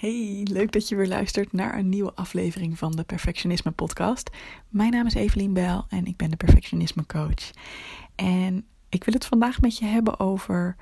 Hey, 0.00 0.46
leuk 0.50 0.72
dat 0.72 0.88
je 0.88 0.96
weer 0.96 1.08
luistert 1.08 1.52
naar 1.52 1.78
een 1.78 1.88
nieuwe 1.88 2.14
aflevering 2.14 2.78
van 2.78 2.92
de 2.92 3.04
Perfectionisme 3.04 3.70
Podcast. 3.70 4.30
Mijn 4.68 4.90
naam 4.90 5.06
is 5.06 5.14
Evelien 5.14 5.52
Bel 5.52 5.84
en 5.88 6.06
ik 6.06 6.16
ben 6.16 6.30
de 6.30 6.36
Perfectionisme 6.36 7.06
Coach. 7.06 7.50
En 8.14 8.66
ik 8.88 9.04
wil 9.04 9.14
het 9.14 9.26
vandaag 9.26 9.60
met 9.60 9.78
je 9.78 9.84
hebben 9.84 10.20
over 10.20 10.76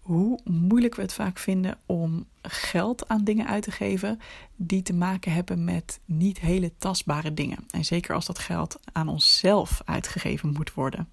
hoe 0.00 0.40
moeilijk 0.44 0.94
we 0.94 1.02
het 1.02 1.12
vaak 1.12 1.38
vinden 1.38 1.78
om 1.86 2.26
geld 2.42 3.08
aan 3.08 3.24
dingen 3.24 3.46
uit 3.46 3.62
te 3.62 3.70
geven 3.70 4.20
die 4.56 4.82
te 4.82 4.94
maken 4.94 5.32
hebben 5.32 5.64
met 5.64 6.00
niet 6.04 6.40
hele 6.40 6.72
tastbare 6.78 7.34
dingen. 7.34 7.58
En 7.70 7.84
zeker 7.84 8.14
als 8.14 8.26
dat 8.26 8.38
geld 8.38 8.78
aan 8.92 9.08
onszelf 9.08 9.82
uitgegeven 9.84 10.52
moet 10.52 10.74
worden. 10.74 11.08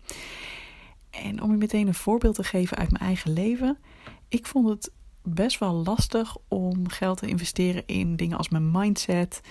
En 1.09 1.41
om 1.41 1.51
je 1.51 1.57
meteen 1.57 1.87
een 1.87 1.93
voorbeeld 1.93 2.35
te 2.35 2.43
geven 2.43 2.77
uit 2.77 2.91
mijn 2.91 3.03
eigen 3.03 3.33
leven. 3.33 3.77
Ik 4.27 4.45
vond 4.45 4.69
het 4.69 4.91
best 5.33 5.59
wel 5.59 5.73
lastig 5.73 6.35
om 6.47 6.89
geld 6.89 7.17
te 7.17 7.27
investeren 7.27 7.83
in 7.85 8.15
dingen 8.15 8.37
als 8.37 8.49
mijn 8.49 8.71
mindset. 8.71 9.41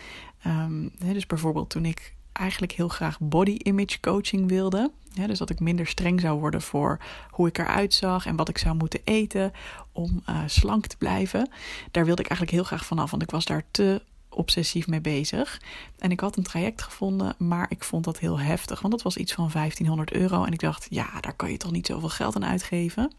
Um, 0.47 0.93
dus 0.98 1.27
bijvoorbeeld 1.27 1.70
toen 1.70 1.84
ik 1.84 2.14
eigenlijk 2.33 2.73
heel 2.73 2.89
graag 2.89 3.20
body 3.20 3.56
image 3.62 4.00
coaching 4.00 4.48
wilde. 4.48 4.91
dus 5.27 5.39
dat 5.39 5.50
ik 5.50 5.61
minder 5.61 5.87
streng 5.87 6.20
zou 6.20 6.41
worden 6.41 6.62
voor 6.62 6.98
hoe 7.31 7.48
ik 7.48 7.59
eruit 7.59 7.95
zag 7.95 8.27
en 8.27 8.37
wat 8.37 8.48
ik 8.48 8.59
zou 8.59 8.77
moeten 8.77 9.00
eten 9.05 9.53
om 9.92 10.23
uh, 10.28 10.39
slank 10.47 10.87
te 10.87 10.97
blijven. 10.97 11.50
Daar 11.91 12.05
wilde 12.05 12.22
ik 12.22 12.28
eigenlijk 12.28 12.59
heel 12.59 12.67
graag 12.67 12.87
vanaf, 12.87 13.11
want 13.11 13.22
ik 13.22 13.31
was 13.31 13.45
daar 13.45 13.62
te 13.70 14.03
obsessief 14.28 14.87
mee 14.87 15.00
bezig. 15.00 15.61
En 15.98 16.11
ik 16.11 16.20
had 16.20 16.37
een 16.37 16.43
traject 16.43 16.83
gevonden, 16.83 17.34
maar 17.39 17.67
ik 17.69 17.84
vond 17.84 18.05
dat 18.05 18.19
heel 18.19 18.39
heftig, 18.39 18.81
want 18.81 18.93
dat 18.93 19.03
was 19.03 19.17
iets 19.17 19.33
van 19.33 19.50
1500 19.53 20.12
euro. 20.12 20.45
En 20.45 20.53
ik 20.53 20.61
dacht, 20.61 20.87
ja, 20.91 21.20
daar 21.20 21.34
kan 21.34 21.50
je 21.50 21.56
toch 21.56 21.72
niet 21.72 21.87
zoveel 21.87 22.09
geld 22.09 22.37
aan 22.37 22.45
uitgeven. 22.45 23.12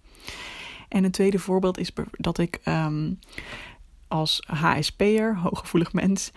En 0.87 1.03
een 1.03 1.11
tweede 1.11 1.39
voorbeeld 1.39 1.77
is 1.77 1.91
dat 2.11 2.37
ik 2.37 2.59
um, 2.65 3.19
als 4.07 4.43
HSP'er, 4.45 5.37
hooggevoelig 5.37 5.93
mens, 5.93 6.31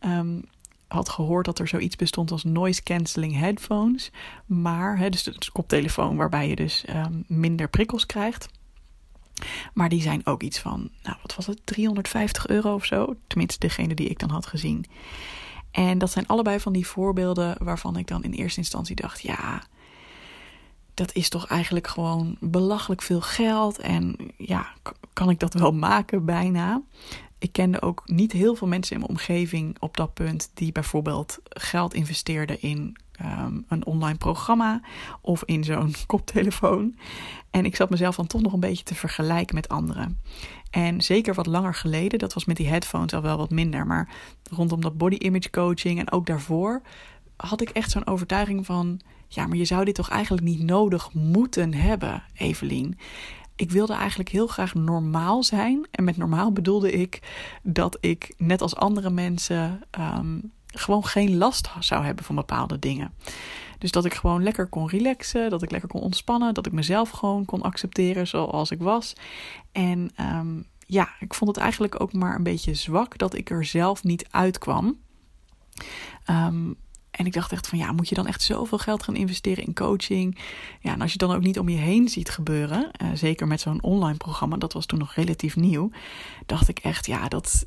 um, 0.00 0.44
had 0.88 1.08
gehoord 1.08 1.44
dat 1.44 1.58
er 1.58 1.68
zoiets 1.68 1.96
bestond 1.96 2.30
als 2.30 2.44
noise 2.44 2.82
cancelling 2.82 3.38
headphones. 3.38 4.10
Maar, 4.46 4.98
he, 4.98 5.08
dus 5.08 5.22
de 5.22 5.50
koptelefoon 5.52 6.16
waarbij 6.16 6.48
je 6.48 6.56
dus 6.56 6.84
um, 6.88 7.24
minder 7.26 7.68
prikkels 7.68 8.06
krijgt. 8.06 8.48
Maar 9.74 9.88
die 9.88 10.02
zijn 10.02 10.26
ook 10.26 10.42
iets 10.42 10.58
van, 10.58 10.90
nou 11.02 11.16
wat 11.22 11.34
was 11.34 11.46
het, 11.46 11.60
350 11.64 12.46
euro 12.46 12.74
of 12.74 12.84
zo. 12.84 13.16
Tenminste, 13.26 13.58
degene 13.58 13.94
die 13.94 14.08
ik 14.08 14.18
dan 14.18 14.30
had 14.30 14.46
gezien. 14.46 14.84
En 15.70 15.98
dat 15.98 16.10
zijn 16.10 16.26
allebei 16.26 16.60
van 16.60 16.72
die 16.72 16.86
voorbeelden 16.86 17.56
waarvan 17.64 17.96
ik 17.96 18.06
dan 18.06 18.24
in 18.24 18.32
eerste 18.32 18.60
instantie 18.60 18.96
dacht: 18.96 19.20
ja, 19.20 19.62
dat 20.94 21.14
is 21.14 21.28
toch 21.28 21.46
eigenlijk 21.46 21.86
gewoon 21.86 22.36
belachelijk 22.40 23.02
veel 23.02 23.20
geld. 23.20 23.78
En 23.78 24.16
ja, 24.36 24.66
kan 25.12 25.30
ik 25.30 25.40
dat 25.40 25.54
wel 25.54 25.72
maken 25.72 26.24
bijna? 26.24 26.82
Ik 27.38 27.52
kende 27.52 27.82
ook 27.82 28.02
niet 28.04 28.32
heel 28.32 28.54
veel 28.54 28.68
mensen 28.68 28.94
in 28.94 28.98
mijn 29.00 29.10
omgeving 29.10 29.76
op 29.80 29.96
dat 29.96 30.14
punt 30.14 30.50
die 30.54 30.72
bijvoorbeeld 30.72 31.38
geld 31.48 31.94
investeerden 31.94 32.62
in 32.62 32.96
um, 33.22 33.64
een 33.68 33.86
online 33.86 34.18
programma 34.18 34.80
of 35.20 35.44
in 35.44 35.64
zo'n 35.64 35.94
koptelefoon. 36.06 36.96
En 37.50 37.64
ik 37.64 37.76
zat 37.76 37.90
mezelf 37.90 38.16
dan 38.16 38.26
toch 38.26 38.42
nog 38.42 38.52
een 38.52 38.60
beetje 38.60 38.84
te 38.84 38.94
vergelijken 38.94 39.54
met 39.54 39.68
anderen. 39.68 40.20
En 40.70 41.00
zeker 41.00 41.34
wat 41.34 41.46
langer 41.46 41.74
geleden, 41.74 42.18
dat 42.18 42.34
was 42.34 42.44
met 42.44 42.56
die 42.56 42.68
headphones 42.68 43.14
al 43.14 43.22
wel 43.22 43.36
wat 43.36 43.50
minder, 43.50 43.86
maar 43.86 44.08
rondom 44.50 44.80
dat 44.80 44.98
body 44.98 45.16
image 45.16 45.50
coaching 45.50 45.98
en 45.98 46.12
ook 46.12 46.26
daarvoor 46.26 46.82
had 47.36 47.60
ik 47.60 47.68
echt 47.68 47.90
zo'n 47.90 48.06
overtuiging 48.06 48.66
van 48.66 49.00
ja, 49.28 49.46
maar 49.46 49.56
je 49.56 49.64
zou 49.64 49.84
dit 49.84 49.94
toch 49.94 50.08
eigenlijk 50.08 50.46
niet 50.46 50.62
nodig 50.62 51.12
moeten 51.12 51.74
hebben, 51.74 52.22
Evelien. 52.34 52.98
Ik 53.56 53.70
wilde 53.70 53.92
eigenlijk 53.92 54.28
heel 54.28 54.46
graag 54.46 54.74
normaal 54.74 55.42
zijn. 55.42 55.86
En 55.90 56.04
met 56.04 56.16
normaal 56.16 56.52
bedoelde 56.52 56.92
ik 56.92 57.22
dat 57.62 57.98
ik, 58.00 58.34
net 58.36 58.62
als 58.62 58.76
andere 58.76 59.10
mensen, 59.10 59.82
um, 59.98 60.52
gewoon 60.66 61.04
geen 61.04 61.36
last 61.36 61.70
zou 61.78 62.04
hebben 62.04 62.24
van 62.24 62.34
bepaalde 62.34 62.78
dingen. 62.78 63.14
Dus 63.78 63.90
dat 63.90 64.04
ik 64.04 64.14
gewoon 64.14 64.42
lekker 64.42 64.66
kon 64.66 64.88
relaxen, 64.88 65.50
dat 65.50 65.62
ik 65.62 65.70
lekker 65.70 65.88
kon 65.88 66.00
ontspannen, 66.00 66.54
dat 66.54 66.66
ik 66.66 66.72
mezelf 66.72 67.10
gewoon 67.10 67.44
kon 67.44 67.62
accepteren 67.62 68.26
zoals 68.26 68.70
ik 68.70 68.82
was. 68.82 69.12
En 69.72 70.10
um, 70.20 70.66
ja, 70.86 71.08
ik 71.18 71.34
vond 71.34 71.50
het 71.50 71.60
eigenlijk 71.60 72.00
ook 72.00 72.12
maar 72.12 72.34
een 72.34 72.42
beetje 72.42 72.74
zwak 72.74 73.18
dat 73.18 73.34
ik 73.34 73.50
er 73.50 73.64
zelf 73.64 74.04
niet 74.04 74.26
uitkwam. 74.30 74.98
Um, 76.30 76.76
en 77.16 77.26
ik 77.26 77.32
dacht 77.32 77.52
echt 77.52 77.68
van 77.68 77.78
ja, 77.78 77.92
moet 77.92 78.08
je 78.08 78.14
dan 78.14 78.26
echt 78.26 78.42
zoveel 78.42 78.78
geld 78.78 79.02
gaan 79.02 79.16
investeren 79.16 79.64
in 79.64 79.74
coaching? 79.74 80.38
Ja, 80.80 80.92
en 80.92 81.00
als 81.00 81.12
je 81.12 81.18
dan 81.18 81.34
ook 81.34 81.42
niet 81.42 81.58
om 81.58 81.68
je 81.68 81.76
heen 81.76 82.08
ziet 82.08 82.30
gebeuren, 82.30 82.90
uh, 83.02 83.08
zeker 83.14 83.46
met 83.46 83.60
zo'n 83.60 83.82
online 83.82 84.16
programma, 84.16 84.56
dat 84.56 84.72
was 84.72 84.86
toen 84.86 84.98
nog 84.98 85.14
relatief 85.14 85.56
nieuw, 85.56 85.90
dacht 86.46 86.68
ik 86.68 86.78
echt 86.78 87.06
ja, 87.06 87.28
dat. 87.28 87.66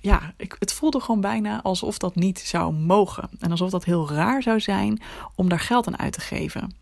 Ja, 0.00 0.34
ik, 0.36 0.56
het 0.58 0.72
voelde 0.72 1.00
gewoon 1.00 1.20
bijna 1.20 1.62
alsof 1.62 1.98
dat 1.98 2.14
niet 2.14 2.38
zou 2.38 2.72
mogen. 2.72 3.28
En 3.38 3.50
alsof 3.50 3.70
dat 3.70 3.84
heel 3.84 4.10
raar 4.10 4.42
zou 4.42 4.60
zijn 4.60 5.02
om 5.34 5.48
daar 5.48 5.60
geld 5.60 5.86
aan 5.86 5.98
uit 5.98 6.12
te 6.12 6.20
geven. 6.20 6.74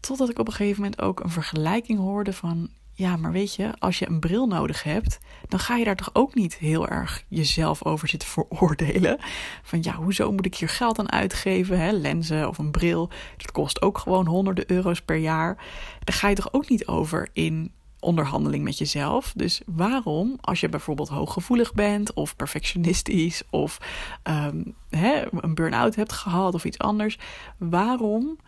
Totdat 0.00 0.30
ik 0.30 0.38
op 0.38 0.46
een 0.46 0.52
gegeven 0.52 0.82
moment 0.82 1.00
ook 1.00 1.20
een 1.20 1.30
vergelijking 1.30 1.98
hoorde 1.98 2.32
van 2.32 2.68
ja, 3.00 3.16
maar 3.16 3.32
weet 3.32 3.54
je, 3.54 3.70
als 3.78 3.98
je 3.98 4.08
een 4.08 4.20
bril 4.20 4.46
nodig 4.46 4.82
hebt, 4.82 5.18
dan 5.48 5.58
ga 5.58 5.76
je 5.76 5.84
daar 5.84 5.96
toch 5.96 6.10
ook 6.12 6.34
niet 6.34 6.54
heel 6.56 6.88
erg 6.88 7.24
jezelf 7.28 7.84
over 7.84 8.08
zitten 8.08 8.28
veroordelen. 8.28 9.18
Van 9.62 9.78
ja, 9.82 9.94
hoezo 9.94 10.32
moet 10.32 10.46
ik 10.46 10.54
hier 10.54 10.68
geld 10.68 10.98
aan 10.98 11.12
uitgeven? 11.12 11.80
Hè? 11.80 11.90
Lenzen 11.90 12.48
of 12.48 12.58
een 12.58 12.70
bril, 12.70 13.10
dat 13.36 13.52
kost 13.52 13.82
ook 13.82 13.98
gewoon 13.98 14.26
honderden 14.26 14.70
euro's 14.70 15.00
per 15.02 15.16
jaar. 15.16 15.56
Daar 16.04 16.16
ga 16.16 16.28
je 16.28 16.34
toch 16.34 16.52
ook 16.52 16.68
niet 16.68 16.86
over 16.86 17.28
in 17.32 17.72
onderhandeling 18.00 18.64
met 18.64 18.78
jezelf. 18.78 19.32
Dus 19.36 19.60
waarom, 19.66 20.36
als 20.40 20.60
je 20.60 20.68
bijvoorbeeld 20.68 21.08
hooggevoelig 21.08 21.74
bent 21.74 22.12
of 22.12 22.36
perfectionistisch 22.36 23.42
of 23.50 23.78
um, 24.24 24.74
hè, 24.90 25.22
een 25.42 25.54
burn-out 25.54 25.94
hebt 25.94 26.12
gehad 26.12 26.54
of 26.54 26.64
iets 26.64 26.78
anders, 26.78 27.18
waarom 27.58 28.38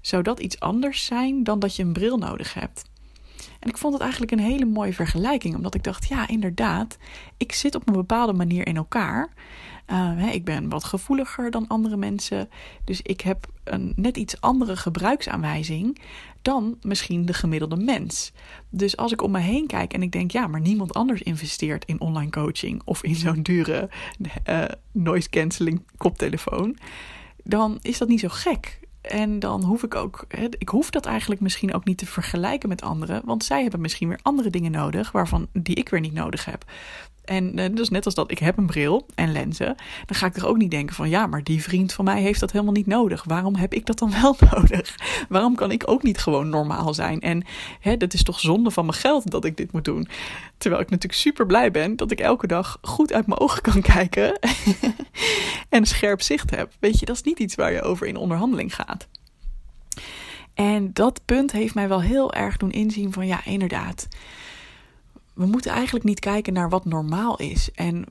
zou 0.00 0.22
dat 0.22 0.40
iets 0.40 0.60
anders 0.60 1.04
zijn 1.04 1.44
dan 1.44 1.58
dat 1.58 1.76
je 1.76 1.82
een 1.82 1.92
bril 1.92 2.18
nodig 2.18 2.54
hebt? 2.54 2.88
En 3.60 3.68
ik 3.68 3.78
vond 3.78 3.92
het 3.92 4.02
eigenlijk 4.02 4.32
een 4.32 4.38
hele 4.38 4.64
mooie 4.64 4.92
vergelijking, 4.92 5.54
omdat 5.54 5.74
ik 5.74 5.82
dacht, 5.82 6.08
ja, 6.08 6.28
inderdaad, 6.28 6.96
ik 7.36 7.52
zit 7.52 7.74
op 7.74 7.88
een 7.88 7.94
bepaalde 7.94 8.32
manier 8.32 8.66
in 8.66 8.76
elkaar. 8.76 9.28
Uh, 9.92 10.34
ik 10.34 10.44
ben 10.44 10.68
wat 10.68 10.84
gevoeliger 10.84 11.50
dan 11.50 11.66
andere 11.66 11.96
mensen, 11.96 12.48
dus 12.84 13.02
ik 13.02 13.20
heb 13.20 13.46
een 13.64 13.92
net 13.96 14.16
iets 14.16 14.40
andere 14.40 14.76
gebruiksaanwijzing 14.76 16.00
dan 16.42 16.78
misschien 16.82 17.26
de 17.26 17.32
gemiddelde 17.32 17.76
mens. 17.76 18.32
Dus 18.68 18.96
als 18.96 19.12
ik 19.12 19.22
om 19.22 19.30
me 19.30 19.38
heen 19.38 19.66
kijk 19.66 19.92
en 19.92 20.02
ik 20.02 20.12
denk, 20.12 20.30
ja, 20.30 20.46
maar 20.46 20.60
niemand 20.60 20.94
anders 20.94 21.22
investeert 21.22 21.84
in 21.84 22.00
online 22.00 22.30
coaching 22.30 22.82
of 22.84 23.02
in 23.02 23.14
zo'n 23.14 23.42
dure 23.42 23.90
uh, 24.48 24.64
noise 24.92 25.28
cancelling 25.28 25.82
koptelefoon, 25.96 26.78
dan 27.44 27.78
is 27.82 27.98
dat 27.98 28.08
niet 28.08 28.20
zo 28.20 28.28
gek. 28.30 28.80
En 29.00 29.38
dan 29.38 29.62
hoef 29.62 29.82
ik 29.82 29.94
ook, 29.94 30.24
ik 30.58 30.68
hoef 30.68 30.90
dat 30.90 31.06
eigenlijk 31.06 31.40
misschien 31.40 31.74
ook 31.74 31.84
niet 31.84 31.98
te 31.98 32.06
vergelijken 32.06 32.68
met 32.68 32.82
anderen, 32.82 33.22
want 33.24 33.44
zij 33.44 33.62
hebben 33.62 33.80
misschien 33.80 34.08
weer 34.08 34.18
andere 34.22 34.50
dingen 34.50 34.70
nodig 34.70 35.12
waarvan 35.12 35.48
die 35.52 35.74
ik 35.74 35.88
weer 35.88 36.00
niet 36.00 36.12
nodig 36.12 36.44
heb. 36.44 36.64
En 37.30 37.58
uh, 37.58 37.64
dus 37.72 37.88
net 37.88 38.04
als 38.04 38.14
dat 38.14 38.30
ik 38.30 38.38
heb 38.38 38.56
een 38.56 38.66
bril 38.66 39.06
en 39.14 39.32
lenzen, 39.32 39.74
dan 40.06 40.16
ga 40.16 40.26
ik 40.26 40.36
er 40.36 40.46
ook 40.46 40.56
niet 40.56 40.70
denken 40.70 40.94
van 40.94 41.08
ja, 41.08 41.26
maar 41.26 41.42
die 41.42 41.62
vriend 41.62 41.92
van 41.92 42.04
mij 42.04 42.20
heeft 42.20 42.40
dat 42.40 42.52
helemaal 42.52 42.72
niet 42.72 42.86
nodig. 42.86 43.24
Waarom 43.24 43.54
heb 43.54 43.74
ik 43.74 43.86
dat 43.86 43.98
dan 43.98 44.12
wel 44.20 44.36
nodig? 44.50 44.94
Waarom 45.28 45.54
kan 45.54 45.70
ik 45.70 45.90
ook 45.90 46.02
niet 46.02 46.18
gewoon 46.18 46.48
normaal 46.48 46.94
zijn? 46.94 47.20
En 47.20 47.44
hè, 47.80 47.96
dat 47.96 48.12
is 48.12 48.22
toch 48.22 48.40
zonde 48.40 48.70
van 48.70 48.86
mijn 48.86 48.96
geld 48.96 49.30
dat 49.30 49.44
ik 49.44 49.56
dit 49.56 49.72
moet 49.72 49.84
doen. 49.84 50.08
Terwijl 50.58 50.82
ik 50.82 50.90
natuurlijk 50.90 51.20
super 51.20 51.46
blij 51.46 51.70
ben 51.70 51.96
dat 51.96 52.10
ik 52.10 52.20
elke 52.20 52.46
dag 52.46 52.78
goed 52.82 53.12
uit 53.12 53.26
mijn 53.26 53.40
ogen 53.40 53.62
kan 53.62 53.82
kijken 53.82 54.38
en 55.68 55.86
scherp 55.86 56.22
zicht 56.22 56.50
heb. 56.50 56.72
Weet 56.80 56.98
je, 56.98 57.06
dat 57.06 57.16
is 57.16 57.22
niet 57.22 57.38
iets 57.38 57.54
waar 57.54 57.72
je 57.72 57.82
over 57.82 58.06
in 58.06 58.16
onderhandeling 58.16 58.74
gaat. 58.74 59.08
En 60.54 60.92
dat 60.92 61.20
punt 61.24 61.52
heeft 61.52 61.74
mij 61.74 61.88
wel 61.88 62.02
heel 62.02 62.32
erg 62.32 62.56
doen 62.56 62.70
inzien 62.70 63.12
van 63.12 63.26
ja, 63.26 63.44
inderdaad 63.44 64.08
we 65.40 65.46
moeten 65.46 65.72
eigenlijk 65.72 66.04
niet 66.04 66.20
kijken 66.20 66.52
naar 66.52 66.68
wat 66.68 66.84
normaal 66.84 67.36
is 67.36 67.70
en 67.74 68.04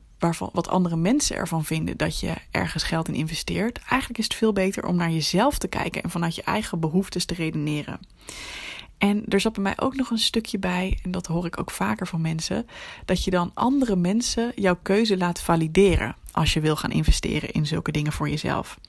wat 0.51 0.67
andere 0.67 0.95
mensen 0.95 1.35
ervan 1.35 1.65
vinden 1.65 1.97
dat 1.97 2.19
je 2.19 2.33
ergens 2.51 2.83
geld 2.83 3.07
in 3.07 3.13
investeert. 3.13 3.77
Eigenlijk 3.77 4.19
is 4.19 4.23
het 4.23 4.33
veel 4.33 4.53
beter 4.53 4.85
om 4.85 4.95
naar 4.95 5.11
jezelf 5.11 5.57
te 5.57 5.67
kijken 5.67 6.03
en 6.03 6.09
vanuit 6.09 6.35
je 6.35 6.43
eigen 6.43 6.79
behoeftes 6.79 7.25
te 7.25 7.33
redeneren. 7.33 7.99
En 8.97 9.23
er 9.27 9.39
zat 9.39 9.53
bij 9.53 9.63
mij 9.63 9.73
ook 9.75 9.95
nog 9.95 10.09
een 10.09 10.17
stukje 10.17 10.59
bij, 10.59 10.99
en 11.03 11.11
dat 11.11 11.25
hoor 11.25 11.45
ik 11.45 11.59
ook 11.59 11.71
vaker 11.71 12.07
van 12.07 12.21
mensen, 12.21 12.67
dat 13.05 13.23
je 13.23 13.31
dan 13.31 13.51
andere 13.53 13.95
mensen 13.95 14.51
jouw 14.55 14.77
keuze 14.81 15.17
laat 15.17 15.41
valideren 15.41 16.15
als 16.31 16.53
je 16.53 16.59
wil 16.59 16.75
gaan 16.75 16.91
investeren 16.91 17.51
in 17.51 17.65
zulke 17.65 17.91
dingen 17.91 18.11
voor 18.11 18.29
jezelf. 18.29 18.79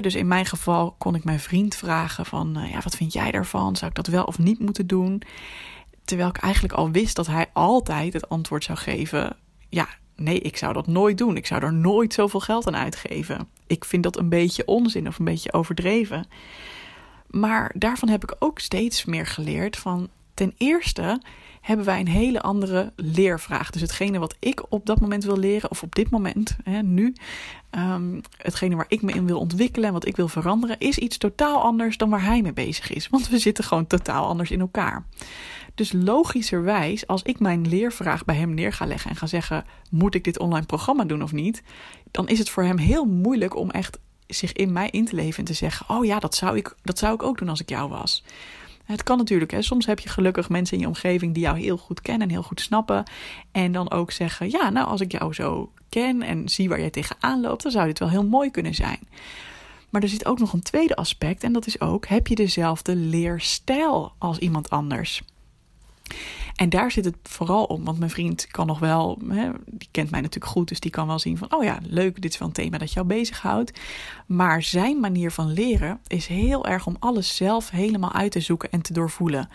Dus 0.00 0.14
in 0.14 0.28
mijn 0.28 0.46
geval 0.46 0.94
kon 0.98 1.14
ik 1.14 1.24
mijn 1.24 1.40
vriend 1.40 1.74
vragen 1.76 2.26
van, 2.26 2.58
uh, 2.58 2.70
ja, 2.70 2.80
wat 2.82 2.96
vind 2.96 3.12
jij 3.12 3.30
daarvan? 3.30 3.76
Zou 3.76 3.90
ik 3.90 3.96
dat 3.96 4.06
wel 4.06 4.24
of 4.24 4.38
niet 4.38 4.58
moeten 4.58 4.86
doen? 4.86 5.22
Terwijl 6.04 6.28
ik 6.28 6.36
eigenlijk 6.36 6.74
al 6.74 6.90
wist 6.90 7.16
dat 7.16 7.26
hij 7.26 7.46
altijd 7.52 8.12
het 8.12 8.28
antwoord 8.28 8.64
zou 8.64 8.78
geven, 8.78 9.36
ja, 9.68 9.88
nee, 10.16 10.38
ik 10.38 10.56
zou 10.56 10.72
dat 10.72 10.86
nooit 10.86 11.18
doen. 11.18 11.36
Ik 11.36 11.46
zou 11.46 11.62
er 11.62 11.72
nooit 11.72 12.12
zoveel 12.12 12.40
geld 12.40 12.66
aan 12.66 12.76
uitgeven. 12.76 13.48
Ik 13.66 13.84
vind 13.84 14.02
dat 14.02 14.18
een 14.18 14.28
beetje 14.28 14.66
onzin 14.66 15.06
of 15.06 15.18
een 15.18 15.24
beetje 15.24 15.52
overdreven. 15.52 16.26
Maar 17.26 17.72
daarvan 17.74 18.08
heb 18.08 18.22
ik 18.22 18.36
ook 18.38 18.58
steeds 18.58 19.04
meer 19.04 19.26
geleerd 19.26 19.76
van 19.76 20.08
ten 20.34 20.54
eerste 20.56 21.20
hebben 21.60 21.86
wij 21.86 22.00
een 22.00 22.08
hele 22.08 22.40
andere 22.40 22.92
leervraag. 22.96 23.70
Dus 23.70 23.80
hetgene 23.80 24.18
wat 24.18 24.36
ik 24.38 24.62
op 24.68 24.86
dat 24.86 25.00
moment 25.00 25.24
wil 25.24 25.38
leren, 25.38 25.70
of 25.70 25.82
op 25.82 25.94
dit 25.94 26.10
moment, 26.10 26.56
hè, 26.64 26.82
nu, 26.82 27.14
um, 27.70 28.20
hetgene 28.36 28.76
waar 28.76 28.84
ik 28.88 29.02
me 29.02 29.12
in 29.12 29.26
wil 29.26 29.38
ontwikkelen 29.38 29.86
en 29.88 29.92
wat 29.92 30.06
ik 30.06 30.16
wil 30.16 30.28
veranderen, 30.28 30.78
is 30.78 30.98
iets 30.98 31.18
totaal 31.18 31.62
anders 31.62 31.96
dan 31.96 32.10
waar 32.10 32.24
hij 32.24 32.42
mee 32.42 32.52
bezig 32.52 32.92
is. 32.92 33.08
Want 33.08 33.28
we 33.28 33.38
zitten 33.38 33.64
gewoon 33.64 33.86
totaal 33.86 34.26
anders 34.26 34.50
in 34.50 34.60
elkaar. 34.60 35.06
Dus 35.74 35.92
logischerwijs, 35.92 37.06
als 37.06 37.22
ik 37.22 37.40
mijn 37.40 37.68
leervraag 37.68 38.24
bij 38.24 38.36
hem 38.36 38.54
neer 38.54 38.72
ga 38.72 38.86
leggen 38.86 39.10
en 39.10 39.16
ga 39.16 39.26
zeggen: 39.26 39.64
moet 39.90 40.14
ik 40.14 40.24
dit 40.24 40.38
online 40.38 40.66
programma 40.66 41.04
doen 41.04 41.22
of 41.22 41.32
niet? 41.32 41.62
Dan 42.10 42.28
is 42.28 42.38
het 42.38 42.50
voor 42.50 42.62
hem 42.62 42.78
heel 42.78 43.04
moeilijk 43.04 43.56
om 43.56 43.70
echt 43.70 43.98
zich 44.26 44.52
in 44.52 44.72
mij 44.72 44.88
in 44.90 45.04
te 45.04 45.14
leven 45.14 45.38
en 45.38 45.44
te 45.44 45.52
zeggen: 45.52 45.88
oh 45.88 46.04
ja, 46.04 46.18
dat 46.18 46.34
zou 46.34 46.56
ik, 46.56 46.74
dat 46.82 46.98
zou 46.98 47.14
ik 47.14 47.22
ook 47.22 47.38
doen 47.38 47.48
als 47.48 47.60
ik 47.60 47.68
jou 47.68 47.88
was. 47.88 48.24
Het 48.84 49.02
kan 49.02 49.18
natuurlijk. 49.18 49.50
Hè. 49.50 49.62
Soms 49.62 49.86
heb 49.86 49.98
je 49.98 50.08
gelukkig 50.08 50.48
mensen 50.48 50.76
in 50.76 50.82
je 50.82 50.88
omgeving 50.88 51.34
die 51.34 51.42
jou 51.42 51.58
heel 51.58 51.76
goed 51.76 52.00
kennen 52.00 52.28
en 52.28 52.34
heel 52.34 52.42
goed 52.42 52.60
snappen. 52.60 53.04
En 53.52 53.72
dan 53.72 53.90
ook 53.90 54.10
zeggen: 54.10 54.50
Ja, 54.50 54.70
nou, 54.70 54.86
als 54.86 55.00
ik 55.00 55.12
jou 55.12 55.34
zo 55.34 55.72
ken 55.88 56.22
en 56.22 56.48
zie 56.48 56.68
waar 56.68 56.80
jij 56.80 56.90
tegenaan 56.90 57.40
loopt, 57.40 57.62
dan 57.62 57.72
zou 57.72 57.86
dit 57.86 57.98
wel 57.98 58.10
heel 58.10 58.26
mooi 58.26 58.50
kunnen 58.50 58.74
zijn. 58.74 58.98
Maar 59.90 60.02
er 60.02 60.08
zit 60.08 60.26
ook 60.26 60.38
nog 60.38 60.52
een 60.52 60.62
tweede 60.62 60.96
aspect. 60.96 61.42
En 61.42 61.52
dat 61.52 61.66
is 61.66 61.80
ook: 61.80 62.06
heb 62.06 62.26
je 62.26 62.34
dezelfde 62.34 62.96
leerstijl 62.96 64.12
als 64.18 64.38
iemand 64.38 64.70
anders? 64.70 65.22
En 66.54 66.68
daar 66.68 66.90
zit 66.90 67.04
het 67.04 67.16
vooral 67.22 67.64
om, 67.64 67.84
want 67.84 67.98
mijn 67.98 68.10
vriend 68.10 68.46
kan 68.46 68.66
nog 68.66 68.78
wel, 68.78 69.18
hè, 69.28 69.50
die 69.66 69.88
kent 69.90 70.10
mij 70.10 70.20
natuurlijk 70.20 70.52
goed, 70.52 70.68
dus 70.68 70.80
die 70.80 70.90
kan 70.90 71.06
wel 71.06 71.18
zien 71.18 71.38
van, 71.38 71.54
oh 71.54 71.64
ja, 71.64 71.78
leuk, 71.82 72.22
dit 72.22 72.32
is 72.32 72.38
wel 72.38 72.48
een 72.48 72.54
thema 72.54 72.78
dat 72.78 72.92
jou 72.92 73.06
bezighoudt. 73.06 73.80
Maar 74.26 74.62
zijn 74.62 75.00
manier 75.00 75.30
van 75.30 75.52
leren 75.52 76.00
is 76.06 76.26
heel 76.26 76.66
erg 76.66 76.86
om 76.86 76.96
alles 76.98 77.36
zelf 77.36 77.70
helemaal 77.70 78.12
uit 78.12 78.32
te 78.32 78.40
zoeken 78.40 78.70
en 78.70 78.82
te 78.82 78.92
doorvoelen. 78.92 79.48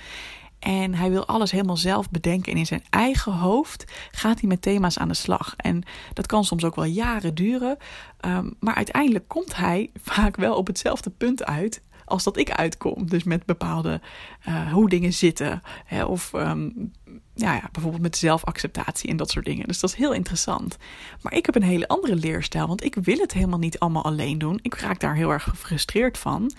En 0.59 0.95
hij 0.95 1.09
wil 1.09 1.25
alles 1.25 1.51
helemaal 1.51 1.77
zelf 1.77 2.09
bedenken. 2.09 2.51
En 2.51 2.57
in 2.57 2.65
zijn 2.65 2.83
eigen 2.89 3.33
hoofd 3.33 3.85
gaat 4.11 4.39
hij 4.39 4.49
met 4.49 4.61
thema's 4.61 4.97
aan 4.97 5.07
de 5.07 5.13
slag. 5.13 5.53
En 5.57 5.83
dat 6.13 6.25
kan 6.25 6.45
soms 6.45 6.63
ook 6.63 6.75
wel 6.75 6.85
jaren 6.85 7.35
duren. 7.35 7.77
Um, 8.25 8.55
maar 8.59 8.75
uiteindelijk 8.75 9.27
komt 9.27 9.55
hij 9.55 9.89
vaak 10.11 10.35
wel 10.35 10.55
op 10.55 10.67
hetzelfde 10.67 11.09
punt 11.09 11.45
uit 11.45 11.81
als 12.09 12.23
dat 12.23 12.37
ik 12.37 12.51
uitkom. 12.51 13.09
Dus 13.09 13.23
met 13.23 13.45
bepaalde 13.45 14.01
uh, 14.47 14.71
hoe 14.71 14.89
dingen 14.89 15.13
zitten. 15.13 15.61
Hè, 15.85 16.03
of 16.03 16.33
um, 16.33 16.91
ja, 17.39 17.53
ja, 17.53 17.69
bijvoorbeeld 17.71 18.03
met 18.03 18.17
zelfacceptatie 18.17 19.09
en 19.09 19.17
dat 19.17 19.29
soort 19.29 19.45
dingen. 19.45 19.67
Dus 19.67 19.79
dat 19.79 19.89
is 19.89 19.95
heel 19.95 20.13
interessant. 20.13 20.77
Maar 21.21 21.33
ik 21.33 21.45
heb 21.45 21.55
een 21.55 21.63
hele 21.63 21.87
andere 21.87 22.15
leerstijl, 22.15 22.67
want 22.67 22.83
ik 22.83 22.95
wil 22.95 23.17
het 23.17 23.33
helemaal 23.33 23.59
niet 23.59 23.79
allemaal 23.79 24.03
alleen 24.03 24.37
doen. 24.37 24.59
Ik 24.61 24.75
raak 24.75 24.99
daar 24.99 25.15
heel 25.15 25.31
erg 25.31 25.43
gefrustreerd 25.43 26.17
van. 26.17 26.51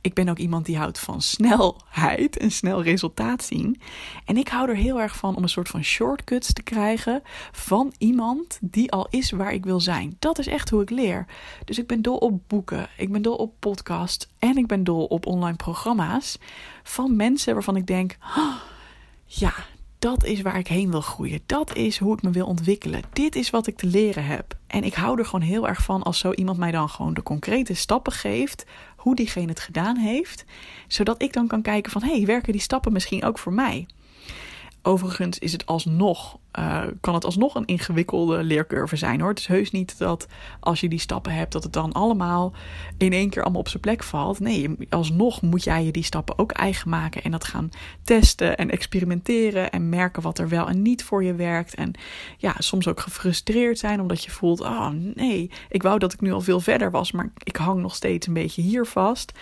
Ik 0.00 0.14
ben 0.14 0.28
ook 0.28 0.38
iemand 0.38 0.66
die 0.66 0.76
houdt 0.76 0.98
van 0.98 1.22
snelheid 1.22 2.36
en 2.36 2.50
snel 2.50 2.82
resultaat 2.82 3.44
zien. 3.44 3.80
En 4.24 4.36
ik 4.36 4.48
hou 4.48 4.68
er 4.68 4.76
heel 4.76 5.00
erg 5.00 5.16
van 5.16 5.36
om 5.36 5.42
een 5.42 5.48
soort 5.48 5.68
van 5.68 5.84
shortcuts 5.84 6.52
te 6.52 6.62
krijgen 6.62 7.22
van 7.52 7.94
iemand 7.98 8.58
die 8.60 8.92
al 8.92 9.06
is 9.10 9.30
waar 9.30 9.52
ik 9.52 9.64
wil 9.64 9.80
zijn. 9.80 10.16
Dat 10.18 10.38
is 10.38 10.46
echt 10.46 10.70
hoe 10.70 10.82
ik 10.82 10.90
leer. 10.90 11.26
Dus 11.64 11.78
ik 11.78 11.86
ben 11.86 12.02
dol 12.02 12.16
op 12.16 12.48
boeken, 12.48 12.88
ik 12.96 13.12
ben 13.12 13.22
dol 13.22 13.36
op 13.36 13.52
podcasts 13.58 14.28
en 14.38 14.56
ik 14.56 14.66
ben 14.66 14.84
dol 14.84 15.04
op 15.04 15.26
online 15.26 15.56
programma's 15.56 16.38
van 16.82 17.16
mensen 17.16 17.54
waarvan 17.54 17.76
ik 17.76 17.86
denk. 17.86 18.16
Ja, 19.24 19.54
dat 20.00 20.24
is 20.24 20.42
waar 20.42 20.58
ik 20.58 20.66
heen 20.66 20.90
wil 20.90 21.00
groeien. 21.00 21.40
Dat 21.46 21.76
is 21.76 21.98
hoe 21.98 22.16
ik 22.16 22.22
me 22.22 22.30
wil 22.30 22.46
ontwikkelen. 22.46 23.02
Dit 23.12 23.36
is 23.36 23.50
wat 23.50 23.66
ik 23.66 23.76
te 23.76 23.86
leren 23.86 24.24
heb. 24.24 24.56
En 24.66 24.84
ik 24.84 24.94
hou 24.94 25.18
er 25.18 25.24
gewoon 25.24 25.46
heel 25.46 25.68
erg 25.68 25.82
van 25.82 26.02
als 26.02 26.18
zo 26.18 26.32
iemand 26.32 26.58
mij 26.58 26.70
dan 26.70 26.88
gewoon 26.88 27.14
de 27.14 27.22
concrete 27.22 27.74
stappen 27.74 28.12
geeft. 28.12 28.64
Hoe 28.96 29.14
diegene 29.14 29.48
het 29.48 29.60
gedaan 29.60 29.96
heeft. 29.96 30.44
Zodat 30.88 31.22
ik 31.22 31.32
dan 31.32 31.46
kan 31.46 31.62
kijken 31.62 31.92
van 31.92 32.02
hé, 32.02 32.16
hey, 32.16 32.26
werken 32.26 32.52
die 32.52 32.60
stappen 32.60 32.92
misschien 32.92 33.24
ook 33.24 33.38
voor 33.38 33.52
mij? 33.52 33.86
Overigens 34.82 35.38
is 35.38 35.52
het 35.52 35.66
alsnog, 35.66 36.38
uh, 36.58 36.82
kan 37.00 37.14
het 37.14 37.24
alsnog 37.24 37.54
een 37.54 37.64
ingewikkelde 37.64 38.42
leercurve 38.42 38.96
zijn 38.96 39.20
hoor. 39.20 39.28
Het 39.28 39.38
is 39.38 39.46
heus 39.46 39.70
niet 39.70 39.98
dat 39.98 40.26
als 40.60 40.80
je 40.80 40.88
die 40.88 40.98
stappen 40.98 41.32
hebt, 41.32 41.52
dat 41.52 41.62
het 41.62 41.72
dan 41.72 41.92
allemaal 41.92 42.52
in 42.96 43.12
één 43.12 43.30
keer 43.30 43.42
allemaal 43.42 43.60
op 43.60 43.68
zijn 43.68 43.82
plek 43.82 44.02
valt. 44.02 44.40
Nee, 44.40 44.76
alsnog 44.88 45.42
moet 45.42 45.64
jij 45.64 45.84
je 45.84 45.92
die 45.92 46.02
stappen 46.02 46.38
ook 46.38 46.52
eigen 46.52 46.88
maken 46.88 47.22
en 47.22 47.30
dat 47.30 47.44
gaan 47.44 47.70
testen 48.04 48.56
en 48.56 48.70
experimenteren 48.70 49.70
en 49.70 49.88
merken 49.88 50.22
wat 50.22 50.38
er 50.38 50.48
wel 50.48 50.68
en 50.68 50.82
niet 50.82 51.04
voor 51.04 51.24
je 51.24 51.34
werkt. 51.34 51.74
En 51.74 51.92
ja, 52.36 52.54
soms 52.58 52.88
ook 52.88 53.00
gefrustreerd 53.00 53.78
zijn 53.78 54.00
omdat 54.00 54.24
je 54.24 54.30
voelt, 54.30 54.60
oh 54.60 54.88
nee, 55.14 55.50
ik 55.68 55.82
wou 55.82 55.98
dat 55.98 56.12
ik 56.12 56.20
nu 56.20 56.32
al 56.32 56.40
veel 56.40 56.60
verder 56.60 56.90
was, 56.90 57.12
maar 57.12 57.32
ik 57.38 57.56
hang 57.56 57.80
nog 57.80 57.94
steeds 57.94 58.26
een 58.26 58.34
beetje 58.34 58.62
hier 58.62 58.86
vast. 58.86 59.32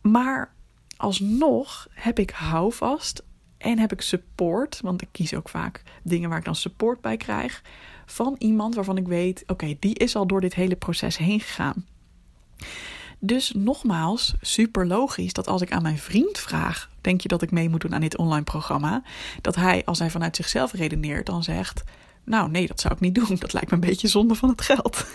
Maar 0.00 0.52
alsnog 0.96 1.86
heb 1.90 2.18
ik 2.18 2.30
houvast 2.30 3.22
en 3.58 3.78
heb 3.78 3.92
ik 3.92 4.00
support, 4.00 4.80
want 4.80 5.02
ik 5.02 5.08
kies 5.12 5.34
ook 5.34 5.48
vaak 5.48 5.82
dingen 6.02 6.28
waar 6.28 6.38
ik 6.38 6.44
dan 6.44 6.54
support 6.54 7.00
bij 7.00 7.16
krijg, 7.16 7.62
van 8.06 8.34
iemand 8.38 8.74
waarvan 8.74 8.96
ik 8.96 9.06
weet: 9.06 9.44
oké, 9.46 9.76
die 9.78 9.94
is 9.94 10.16
al 10.16 10.26
door 10.26 10.40
dit 10.40 10.54
hele 10.54 10.76
proces 10.76 11.16
heen 11.16 11.40
gegaan. 11.40 11.86
Dus 13.18 13.52
nogmaals, 13.56 14.34
super 14.40 14.86
logisch 14.86 15.32
dat 15.32 15.46
als 15.46 15.62
ik 15.62 15.72
aan 15.72 15.82
mijn 15.82 15.98
vriend 15.98 16.38
vraag: 16.38 16.90
denk 17.00 17.20
je 17.20 17.28
dat 17.28 17.42
ik 17.42 17.50
mee 17.50 17.68
moet 17.68 17.80
doen 17.80 17.94
aan 17.94 18.00
dit 18.00 18.16
online 18.16 18.44
programma? 18.44 19.02
Dat 19.40 19.54
hij, 19.54 19.84
als 19.84 19.98
hij 19.98 20.10
vanuit 20.10 20.36
zichzelf 20.36 20.72
redeneert, 20.72 21.26
dan 21.26 21.42
zegt: 21.42 21.82
Nou, 22.24 22.50
nee, 22.50 22.66
dat 22.66 22.80
zou 22.80 22.94
ik 22.94 23.00
niet 23.00 23.14
doen. 23.14 23.36
Dat 23.38 23.52
lijkt 23.52 23.70
me 23.70 23.74
een 23.74 23.88
beetje 23.88 24.08
zonde 24.08 24.34
van 24.34 24.48
het 24.48 24.60
geld. 24.60 25.06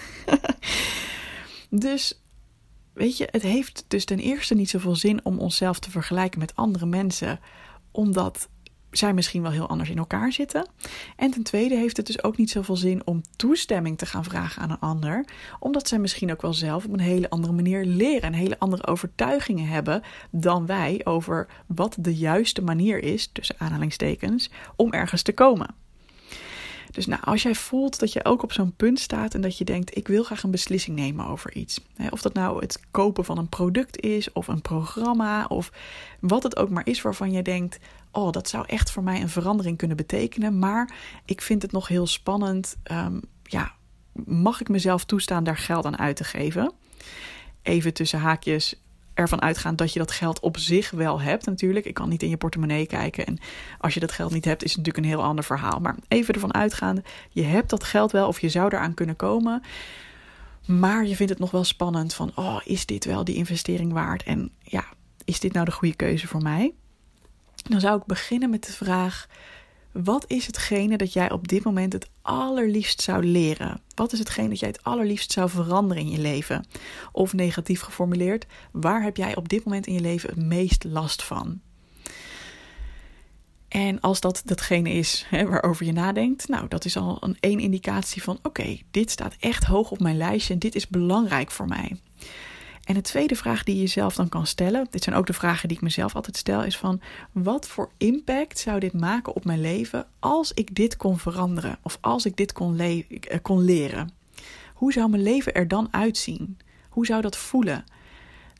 dus 1.87 2.21
weet 2.93 3.17
je, 3.17 3.27
het 3.31 3.41
heeft 3.41 3.85
dus 3.87 4.05
ten 4.05 4.19
eerste 4.19 4.55
niet 4.55 4.69
zoveel 4.69 4.95
zin 4.95 5.25
om 5.25 5.39
onszelf 5.39 5.79
te 5.79 5.91
vergelijken 5.91 6.39
met 6.39 6.55
andere 6.55 6.85
mensen 6.85 7.39
omdat 7.93 8.49
zij 8.97 9.13
misschien 9.13 9.41
wel 9.41 9.51
heel 9.51 9.69
anders 9.69 9.89
in 9.89 9.97
elkaar 9.97 10.31
zitten. 10.31 10.67
En 11.15 11.31
ten 11.31 11.43
tweede 11.43 11.75
heeft 11.75 11.97
het 11.97 12.05
dus 12.05 12.23
ook 12.23 12.37
niet 12.37 12.49
zoveel 12.49 12.75
zin 12.75 13.07
om 13.07 13.21
toestemming 13.35 13.97
te 13.97 14.05
gaan 14.05 14.23
vragen 14.23 14.61
aan 14.61 14.71
een 14.71 14.79
ander, 14.79 15.25
omdat 15.59 15.87
zij 15.87 15.99
misschien 15.99 16.31
ook 16.31 16.41
wel 16.41 16.53
zelf 16.53 16.85
op 16.85 16.93
een 16.93 16.99
hele 16.99 17.29
andere 17.29 17.53
manier 17.53 17.85
leren 17.85 18.21
en 18.21 18.33
hele 18.33 18.59
andere 18.59 18.87
overtuigingen 18.87 19.67
hebben 19.67 20.01
dan 20.31 20.65
wij 20.65 21.01
over 21.03 21.47
wat 21.67 21.95
de 21.99 22.15
juiste 22.15 22.61
manier 22.61 23.03
is, 23.03 23.27
tussen 23.27 23.59
aanhalingstekens, 23.59 24.49
om 24.75 24.91
ergens 24.91 25.21
te 25.21 25.33
komen. 25.33 25.82
Dus 26.93 27.05
nou, 27.05 27.21
als 27.23 27.43
jij 27.43 27.55
voelt 27.55 27.99
dat 27.99 28.13
je 28.13 28.25
ook 28.25 28.43
op 28.43 28.51
zo'n 28.51 28.75
punt 28.75 28.99
staat 28.99 29.33
en 29.33 29.41
dat 29.41 29.57
je 29.57 29.63
denkt: 29.63 29.97
ik 29.97 30.07
wil 30.07 30.23
graag 30.23 30.43
een 30.43 30.51
beslissing 30.51 30.97
nemen 30.97 31.27
over 31.27 31.55
iets. 31.55 31.81
Of 32.09 32.21
dat 32.21 32.33
nou 32.33 32.59
het 32.59 32.79
kopen 32.91 33.25
van 33.25 33.37
een 33.37 33.49
product 33.49 33.99
is, 33.99 34.31
of 34.31 34.47
een 34.47 34.61
programma, 34.61 35.45
of 35.45 35.71
wat 36.19 36.43
het 36.43 36.57
ook 36.57 36.69
maar 36.69 36.87
is 36.87 37.01
waarvan 37.01 37.31
je 37.31 37.41
denkt: 37.41 37.79
oh, 38.11 38.31
dat 38.31 38.49
zou 38.49 38.65
echt 38.67 38.91
voor 38.91 39.03
mij 39.03 39.21
een 39.21 39.29
verandering 39.29 39.77
kunnen 39.77 39.97
betekenen. 39.97 40.59
Maar 40.59 40.93
ik 41.25 41.41
vind 41.41 41.61
het 41.61 41.71
nog 41.71 41.87
heel 41.87 42.07
spannend. 42.07 42.75
Um, 42.91 43.21
ja, 43.43 43.71
mag 44.25 44.61
ik 44.61 44.69
mezelf 44.69 45.05
toestaan 45.05 45.43
daar 45.43 45.57
geld 45.57 45.85
aan 45.85 45.97
uit 45.97 46.15
te 46.15 46.23
geven? 46.23 46.73
Even 47.61 47.93
tussen 47.93 48.19
haakjes 48.19 48.82
ervan 49.13 49.41
uitgaan 49.41 49.75
dat 49.75 49.93
je 49.93 49.99
dat 49.99 50.11
geld 50.11 50.39
op 50.39 50.57
zich 50.57 50.91
wel 50.91 51.21
hebt 51.21 51.45
natuurlijk. 51.45 51.85
Ik 51.85 51.93
kan 51.93 52.09
niet 52.09 52.23
in 52.23 52.29
je 52.29 52.37
portemonnee 52.37 52.85
kijken. 52.85 53.25
En 53.25 53.37
als 53.79 53.93
je 53.93 53.99
dat 53.99 54.11
geld 54.11 54.33
niet 54.33 54.45
hebt, 54.45 54.63
is 54.63 54.69
het 54.69 54.77
natuurlijk 54.77 55.05
een 55.05 55.11
heel 55.11 55.27
ander 55.27 55.43
verhaal. 55.43 55.79
Maar 55.79 55.95
even 56.07 56.33
ervan 56.33 56.53
uitgaande, 56.53 57.03
je 57.29 57.43
hebt 57.43 57.69
dat 57.69 57.83
geld 57.83 58.11
wel 58.11 58.27
of 58.27 58.39
je 58.39 58.49
zou 58.49 58.67
eraan 58.67 58.93
kunnen 58.93 59.15
komen. 59.15 59.63
Maar 60.65 61.05
je 61.05 61.15
vindt 61.15 61.31
het 61.31 61.41
nog 61.41 61.51
wel 61.51 61.63
spannend 61.63 62.13
van, 62.13 62.31
oh, 62.35 62.59
is 62.63 62.85
dit 62.85 63.05
wel 63.05 63.23
die 63.23 63.35
investering 63.35 63.93
waard? 63.93 64.23
En 64.23 64.51
ja, 64.59 64.85
is 65.25 65.39
dit 65.39 65.53
nou 65.53 65.65
de 65.65 65.71
goede 65.71 65.95
keuze 65.95 66.27
voor 66.27 66.41
mij? 66.41 66.73
Dan 67.69 67.79
zou 67.79 67.97
ik 67.97 68.05
beginnen 68.05 68.49
met 68.49 68.65
de 68.65 68.71
vraag: 68.71 69.27
wat 69.93 70.25
is 70.27 70.45
hetgene 70.45 70.97
dat 70.97 71.13
jij 71.13 71.31
op 71.31 71.47
dit 71.47 71.63
moment 71.63 71.93
het 71.93 72.09
allerliefst 72.21 73.01
zou 73.01 73.25
leren? 73.25 73.81
Wat 73.95 74.13
is 74.13 74.19
hetgene 74.19 74.49
dat 74.49 74.59
jij 74.59 74.69
het 74.69 74.83
allerliefst 74.83 75.31
zou 75.31 75.49
veranderen 75.49 76.03
in 76.03 76.09
je 76.09 76.19
leven? 76.19 76.65
Of 77.11 77.33
negatief 77.33 77.81
geformuleerd, 77.81 78.45
waar 78.71 79.03
heb 79.03 79.17
jij 79.17 79.35
op 79.35 79.49
dit 79.49 79.63
moment 79.63 79.87
in 79.87 79.93
je 79.93 79.99
leven 79.99 80.29
het 80.29 80.45
meest 80.45 80.83
last 80.83 81.23
van? 81.23 81.61
En 83.67 83.99
als 83.99 84.19
dat 84.19 84.41
datgene 84.45 84.89
is 84.89 85.25
hè, 85.29 85.45
waarover 85.47 85.85
je 85.85 85.91
nadenkt, 85.91 86.47
nou, 86.47 86.67
dat 86.67 86.85
is 86.85 86.97
al 86.97 87.17
een 87.19 87.37
één 87.39 87.59
indicatie 87.59 88.23
van: 88.23 88.39
oké, 88.41 88.77
dit 88.91 89.11
staat 89.11 89.35
echt 89.39 89.63
hoog 89.63 89.91
op 89.91 89.99
mijn 89.99 90.17
lijstje 90.17 90.53
en 90.53 90.59
dit 90.59 90.75
is 90.75 90.87
belangrijk 90.87 91.51
voor 91.51 91.67
mij. 91.67 91.97
En 92.83 92.93
de 92.93 93.01
tweede 93.01 93.35
vraag 93.35 93.63
die 93.63 93.75
je 93.75 93.81
jezelf 93.81 94.15
dan 94.15 94.29
kan 94.29 94.47
stellen, 94.47 94.87
dit 94.89 95.03
zijn 95.03 95.15
ook 95.15 95.27
de 95.27 95.33
vragen 95.33 95.67
die 95.67 95.77
ik 95.77 95.83
mezelf 95.83 96.15
altijd 96.15 96.37
stel, 96.37 96.63
is 96.63 96.77
van 96.77 97.01
wat 97.31 97.67
voor 97.67 97.91
impact 97.97 98.59
zou 98.59 98.79
dit 98.79 98.93
maken 98.93 99.35
op 99.35 99.45
mijn 99.45 99.61
leven 99.61 100.05
als 100.19 100.51
ik 100.53 100.75
dit 100.75 100.97
kon 100.97 101.17
veranderen 101.19 101.77
of 101.81 101.97
als 102.01 102.25
ik 102.25 102.37
dit 102.37 102.53
kon, 102.53 102.75
le 102.75 103.05
kon 103.41 103.63
leren? 103.63 104.21
hoe 104.83 104.93
zou 104.93 105.09
mijn 105.09 105.23
leven 105.23 105.53
er 105.53 105.67
dan 105.67 105.87
uitzien? 105.91 106.57
Hoe 106.89 107.05
zou 107.05 107.21
dat 107.21 107.37
voelen? 107.37 107.83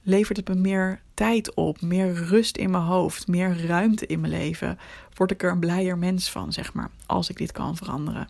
Levert 0.02 0.38
het 0.38 0.48
me 0.48 0.56
meer 0.56 1.02
tijd 1.14 1.54
op, 1.54 1.82
meer 1.82 2.14
rust 2.14 2.58
in 2.58 2.72
mijn 2.72 2.84
hoofd, 2.84 3.28
meer 3.28 3.66
ruimte 3.66 4.06
in 4.06 4.20
mijn 4.20 4.34
leven? 4.34 4.80
Word 5.14 5.32
ik 5.32 5.44
er 5.44 5.52
een 5.52 5.60
blijer 5.60 5.98
mens 5.98 6.32
van, 6.32 6.54
zeg 6.54 6.74
maar, 6.74 6.90
als 7.06 7.30
ik 7.30 7.38
dit 7.38 7.52
kan 7.52 7.76
veranderen? 7.78 8.28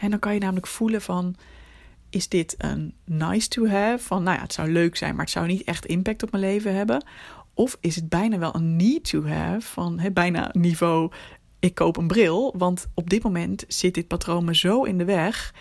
En 0.00 0.10
dan 0.10 0.18
kan 0.18 0.34
je 0.34 0.40
namelijk 0.40 0.66
voelen 0.66 1.02
van, 1.02 1.36
is 2.10 2.28
dit 2.28 2.54
een 2.58 2.94
nice 3.04 3.48
to 3.48 3.66
have? 3.66 4.04
Van, 4.04 4.22
nou 4.22 4.36
ja, 4.36 4.42
het 4.42 4.52
zou 4.52 4.72
leuk 4.72 4.96
zijn, 4.96 5.14
maar 5.14 5.24
het 5.24 5.32
zou 5.32 5.46
niet 5.46 5.64
echt 5.64 5.86
impact 5.86 6.22
op 6.22 6.30
mijn 6.30 6.44
leven 6.44 6.74
hebben. 6.74 7.04
Of 7.54 7.76
is 7.80 7.96
het 7.96 8.08
bijna 8.08 8.38
wel 8.38 8.54
een 8.54 8.76
need 8.76 9.04
to 9.04 9.26
have? 9.26 9.60
Van 9.60 10.00
bijna 10.12 10.48
niveau, 10.52 11.10
ik 11.58 11.74
koop 11.74 11.96
een 11.96 12.06
bril. 12.06 12.54
Want 12.56 12.88
op 12.94 13.10
dit 13.10 13.22
moment 13.22 13.64
zit 13.68 13.94
dit 13.94 14.06
patroon 14.06 14.44
me 14.44 14.56
zo 14.56 14.82
in 14.82 14.98
de 14.98 15.04
weg. 15.04 15.54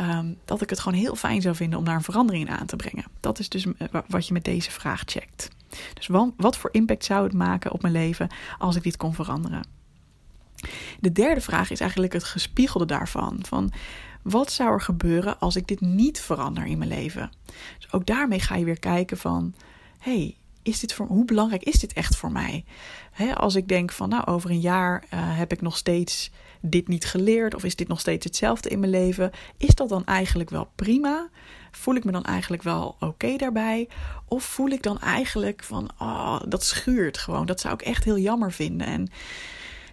Um, 0.00 0.38
dat 0.44 0.60
ik 0.60 0.70
het 0.70 0.80
gewoon 0.80 0.98
heel 0.98 1.14
fijn 1.14 1.42
zou 1.42 1.54
vinden 1.54 1.78
om 1.78 1.84
daar 1.84 1.94
een 1.94 2.02
verandering 2.02 2.46
in 2.48 2.54
aan 2.54 2.66
te 2.66 2.76
brengen. 2.76 3.04
Dat 3.20 3.38
is 3.38 3.48
dus 3.48 3.66
eh, 3.66 3.88
wat 4.06 4.26
je 4.26 4.32
met 4.32 4.44
deze 4.44 4.70
vraag 4.70 5.02
checkt. 5.06 5.48
Dus 5.94 6.08
wat 6.36 6.56
voor 6.56 6.70
impact 6.72 7.04
zou 7.04 7.24
het 7.24 7.32
maken 7.32 7.72
op 7.72 7.82
mijn 7.82 7.94
leven 7.94 8.28
als 8.58 8.76
ik 8.76 8.82
dit 8.82 8.96
kon 8.96 9.14
veranderen? 9.14 9.62
De 11.00 11.12
derde 11.12 11.40
vraag 11.40 11.70
is 11.70 11.80
eigenlijk 11.80 12.12
het 12.12 12.24
gespiegelde 12.24 12.86
daarvan. 12.86 13.38
Van 13.46 13.72
wat 14.22 14.52
zou 14.52 14.72
er 14.72 14.80
gebeuren 14.80 15.40
als 15.40 15.56
ik 15.56 15.66
dit 15.66 15.80
niet 15.80 16.20
verander 16.20 16.64
in 16.64 16.78
mijn 16.78 16.90
leven? 16.90 17.30
Dus 17.78 17.92
ook 17.92 18.06
daarmee 18.06 18.40
ga 18.40 18.56
je 18.56 18.64
weer 18.64 18.78
kijken 18.78 19.16
van... 19.16 19.54
hey, 19.98 20.36
is 20.62 20.80
dit 20.80 20.92
voor, 20.92 21.06
hoe 21.06 21.24
belangrijk 21.24 21.62
is 21.62 21.78
dit 21.78 21.92
echt 21.92 22.16
voor 22.16 22.32
mij? 22.32 22.64
als 23.34 23.54
ik 23.54 23.68
denk 23.68 23.92
van, 23.92 24.08
nou, 24.08 24.26
over 24.26 24.50
een 24.50 24.60
jaar 24.60 25.04
uh, 25.04 25.08
heb 25.38 25.52
ik 25.52 25.60
nog 25.60 25.76
steeds 25.76 26.30
dit 26.60 26.88
niet 26.88 27.04
geleerd, 27.04 27.54
of 27.54 27.64
is 27.64 27.76
dit 27.76 27.88
nog 27.88 28.00
steeds 28.00 28.24
hetzelfde 28.24 28.68
in 28.68 28.80
mijn 28.80 28.90
leven? 28.90 29.30
Is 29.56 29.74
dat 29.74 29.88
dan 29.88 30.04
eigenlijk 30.04 30.50
wel 30.50 30.68
prima? 30.74 31.28
Voel 31.70 31.94
ik 31.94 32.04
me 32.04 32.12
dan 32.12 32.24
eigenlijk 32.24 32.62
wel 32.62 32.96
oké 33.00 33.36
daarbij? 33.36 33.88
Of 34.28 34.44
voel 34.44 34.68
ik 34.68 34.82
dan 34.82 35.00
eigenlijk 35.00 35.62
van, 35.62 35.90
oh, 35.98 36.40
dat 36.48 36.64
schuurt 36.64 37.18
gewoon. 37.18 37.46
Dat 37.46 37.60
zou 37.60 37.74
ik 37.74 37.82
echt 37.82 38.04
heel 38.04 38.18
jammer 38.18 38.52
vinden. 38.52 38.86
En 38.86 39.08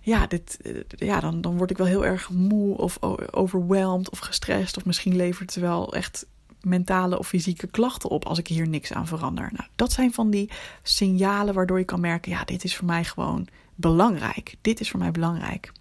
ja, 0.01 0.27
dit, 0.27 0.58
eh, 0.62 0.74
ja 1.08 1.20
dan, 1.20 1.41
dan 1.41 1.58
word 1.58 1.72
ik 1.72 1.77
wel 1.77 1.88
heel 1.88 2.05
erg 2.05 2.29
moe 2.29 2.77
of 2.77 3.01
overweldigd 3.31 4.10
of 4.10 4.20
gestrest. 4.20 4.77
Of 4.77 4.86
misschien 4.86 5.15
levert 5.15 5.55
het 5.55 5.63
wel 5.63 5.93
echt 5.93 6.25
mentale 6.62 7.20
of 7.20 7.27
fysieke 7.27 7.67
klachten 7.67 8.10
op 8.10 8.25
als 8.25 8.38
ik 8.38 8.48
hier 8.48 8.67
niks 8.67 8.93
aan 8.93 9.08
verander. 9.08 9.50
Nou, 9.51 9.70
dat 9.75 9.91
zijn 9.91 10.13
van 10.13 10.29
die 10.29 10.50
signalen 10.84 11.53
waardoor 11.53 11.79
je 11.79 11.86
kan 11.86 12.00
merken: 12.00 12.31
ja, 12.31 12.43
dit 12.43 12.63
is 12.63 12.75
voor 12.75 12.86
mij 12.86 13.03
gewoon 13.03 13.48
belangrijk. 13.75 14.55
Dit 14.62 14.79
is 14.79 14.89
voor 14.89 15.00
mij 15.00 15.12
belangrijk. 15.12 15.72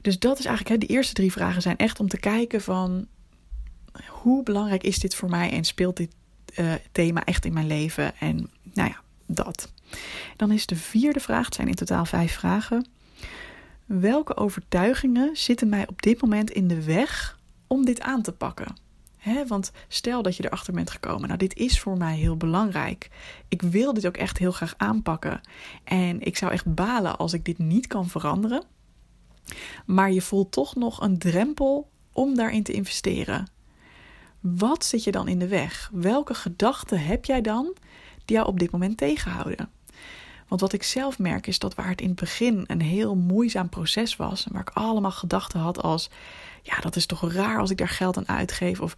Dus 0.00 0.18
dat 0.18 0.38
is 0.38 0.44
eigenlijk, 0.44 0.80
hè, 0.80 0.86
de 0.86 0.94
eerste 0.94 1.14
drie 1.14 1.32
vragen 1.32 1.62
zijn 1.62 1.76
echt 1.76 2.00
om 2.00 2.08
te 2.08 2.18
kijken 2.18 2.60
van 2.60 3.06
hoe 4.08 4.42
belangrijk 4.42 4.82
is 4.82 4.98
dit 4.98 5.14
voor 5.14 5.30
mij 5.30 5.50
en 5.50 5.64
speelt 5.64 5.96
dit 5.96 6.14
uh, 6.56 6.72
thema 6.92 7.24
echt 7.24 7.44
in 7.44 7.52
mijn 7.52 7.66
leven? 7.66 8.18
En 8.18 8.50
nou 8.62 8.88
ja, 8.88 9.00
dat. 9.26 9.72
Dan 10.36 10.52
is 10.52 10.66
de 10.66 10.76
vierde 10.76 11.20
vraag, 11.20 11.44
het 11.44 11.54
zijn 11.54 11.68
in 11.68 11.74
totaal 11.74 12.04
vijf 12.04 12.32
vragen. 12.32 12.86
Welke 13.86 14.36
overtuigingen 14.36 15.36
zitten 15.36 15.68
mij 15.68 15.88
op 15.88 16.02
dit 16.02 16.22
moment 16.22 16.50
in 16.50 16.68
de 16.68 16.84
weg 16.84 17.38
om 17.66 17.84
dit 17.84 18.00
aan 18.00 18.22
te 18.22 18.32
pakken? 18.32 18.86
want 19.46 19.72
stel 19.88 20.22
dat 20.22 20.36
je 20.36 20.44
erachter 20.44 20.72
bent 20.72 20.90
gekomen, 20.90 21.26
nou 21.26 21.38
dit 21.38 21.56
is 21.56 21.80
voor 21.80 21.96
mij 21.96 22.16
heel 22.16 22.36
belangrijk. 22.36 23.10
Ik 23.48 23.62
wil 23.62 23.92
dit 23.92 24.06
ook 24.06 24.16
echt 24.16 24.38
heel 24.38 24.52
graag 24.52 24.74
aanpakken. 24.76 25.40
En 25.84 26.20
ik 26.20 26.36
zou 26.36 26.52
echt 26.52 26.74
balen 26.74 27.18
als 27.18 27.32
ik 27.32 27.44
dit 27.44 27.58
niet 27.58 27.86
kan 27.86 28.08
veranderen. 28.08 28.62
Maar 29.86 30.12
je 30.12 30.22
voelt 30.22 30.52
toch 30.52 30.74
nog 30.74 31.00
een 31.00 31.18
drempel 31.18 31.90
om 32.12 32.34
daarin 32.34 32.62
te 32.62 32.72
investeren. 32.72 33.50
Wat 34.40 34.84
zit 34.84 35.04
je 35.04 35.10
dan 35.10 35.28
in 35.28 35.38
de 35.38 35.48
weg? 35.48 35.90
Welke 35.92 36.34
gedachten 36.34 37.00
heb 37.00 37.24
jij 37.24 37.40
dan 37.40 37.76
die 38.24 38.36
jou 38.36 38.48
op 38.48 38.58
dit 38.58 38.70
moment 38.70 38.96
tegenhouden? 38.96 39.70
Want 40.48 40.60
wat 40.60 40.72
ik 40.72 40.82
zelf 40.82 41.18
merk 41.18 41.46
is 41.46 41.58
dat 41.58 41.74
waar 41.74 41.88
het 41.88 42.00
in 42.00 42.08
het 42.08 42.20
begin 42.20 42.64
een 42.66 42.80
heel 42.80 43.14
moeizaam 43.14 43.68
proces 43.68 44.16
was, 44.16 44.46
waar 44.50 44.60
ik 44.60 44.70
allemaal 44.70 45.10
gedachten 45.10 45.60
had 45.60 45.82
als: 45.82 46.10
ja, 46.62 46.80
dat 46.80 46.96
is 46.96 47.06
toch 47.06 47.32
raar 47.32 47.58
als 47.58 47.70
ik 47.70 47.78
daar 47.78 47.88
geld 47.88 48.16
aan 48.16 48.28
uitgeef, 48.28 48.80
of 48.80 48.94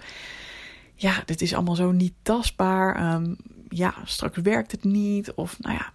ja, 0.94 1.22
dit 1.24 1.40
is 1.40 1.54
allemaal 1.54 1.74
zo 1.74 1.90
niet 1.90 2.14
tastbaar, 2.22 2.96
ehm, 2.96 3.34
ja, 3.68 3.94
straks 4.04 4.36
werkt 4.36 4.72
het 4.72 4.84
niet, 4.84 5.32
of 5.32 5.58
nou 5.60 5.74
ja, 5.74 5.92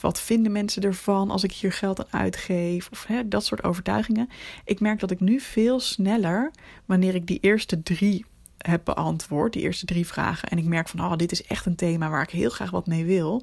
wat 0.00 0.20
vinden 0.20 0.52
mensen 0.52 0.82
ervan 0.82 1.30
als 1.30 1.44
ik 1.44 1.52
hier 1.52 1.72
geld 1.72 1.98
aan 1.98 2.20
uitgeef? 2.20 2.88
Of 2.90 3.06
dat 3.26 3.44
soort 3.44 3.64
overtuigingen. 3.64 4.28
Ik 4.64 4.80
merk 4.80 5.00
dat 5.00 5.10
ik 5.10 5.20
nu 5.20 5.40
veel 5.40 5.80
sneller, 5.80 6.50
wanneer 6.84 7.14
ik 7.14 7.26
die 7.26 7.38
eerste 7.40 7.82
drie 7.82 8.24
heb 8.58 8.84
beantwoord, 8.84 9.52
die 9.52 9.62
eerste 9.62 9.86
drie 9.86 10.06
vragen, 10.06 10.48
en 10.48 10.58
ik 10.58 10.64
merk 10.64 10.88
van, 10.88 11.00
oh, 11.00 11.16
dit 11.16 11.32
is 11.32 11.42
echt 11.42 11.66
een 11.66 11.76
thema 11.76 12.10
waar 12.10 12.22
ik 12.22 12.30
heel 12.30 12.50
graag 12.50 12.70
wat 12.70 12.86
mee 12.86 13.04
wil, 13.04 13.42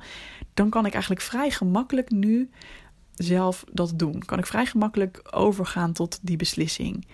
dan 0.53 0.69
kan 0.69 0.85
ik 0.85 0.93
eigenlijk 0.93 1.21
vrij 1.21 1.51
gemakkelijk 1.51 2.11
nu 2.11 2.49
zelf 3.15 3.63
dat 3.71 3.91
doen. 3.95 4.25
Kan 4.25 4.39
ik 4.39 4.45
vrij 4.45 4.65
gemakkelijk 4.65 5.21
overgaan 5.31 5.93
tot 5.93 6.19
die 6.21 6.37
beslissing. 6.37 7.07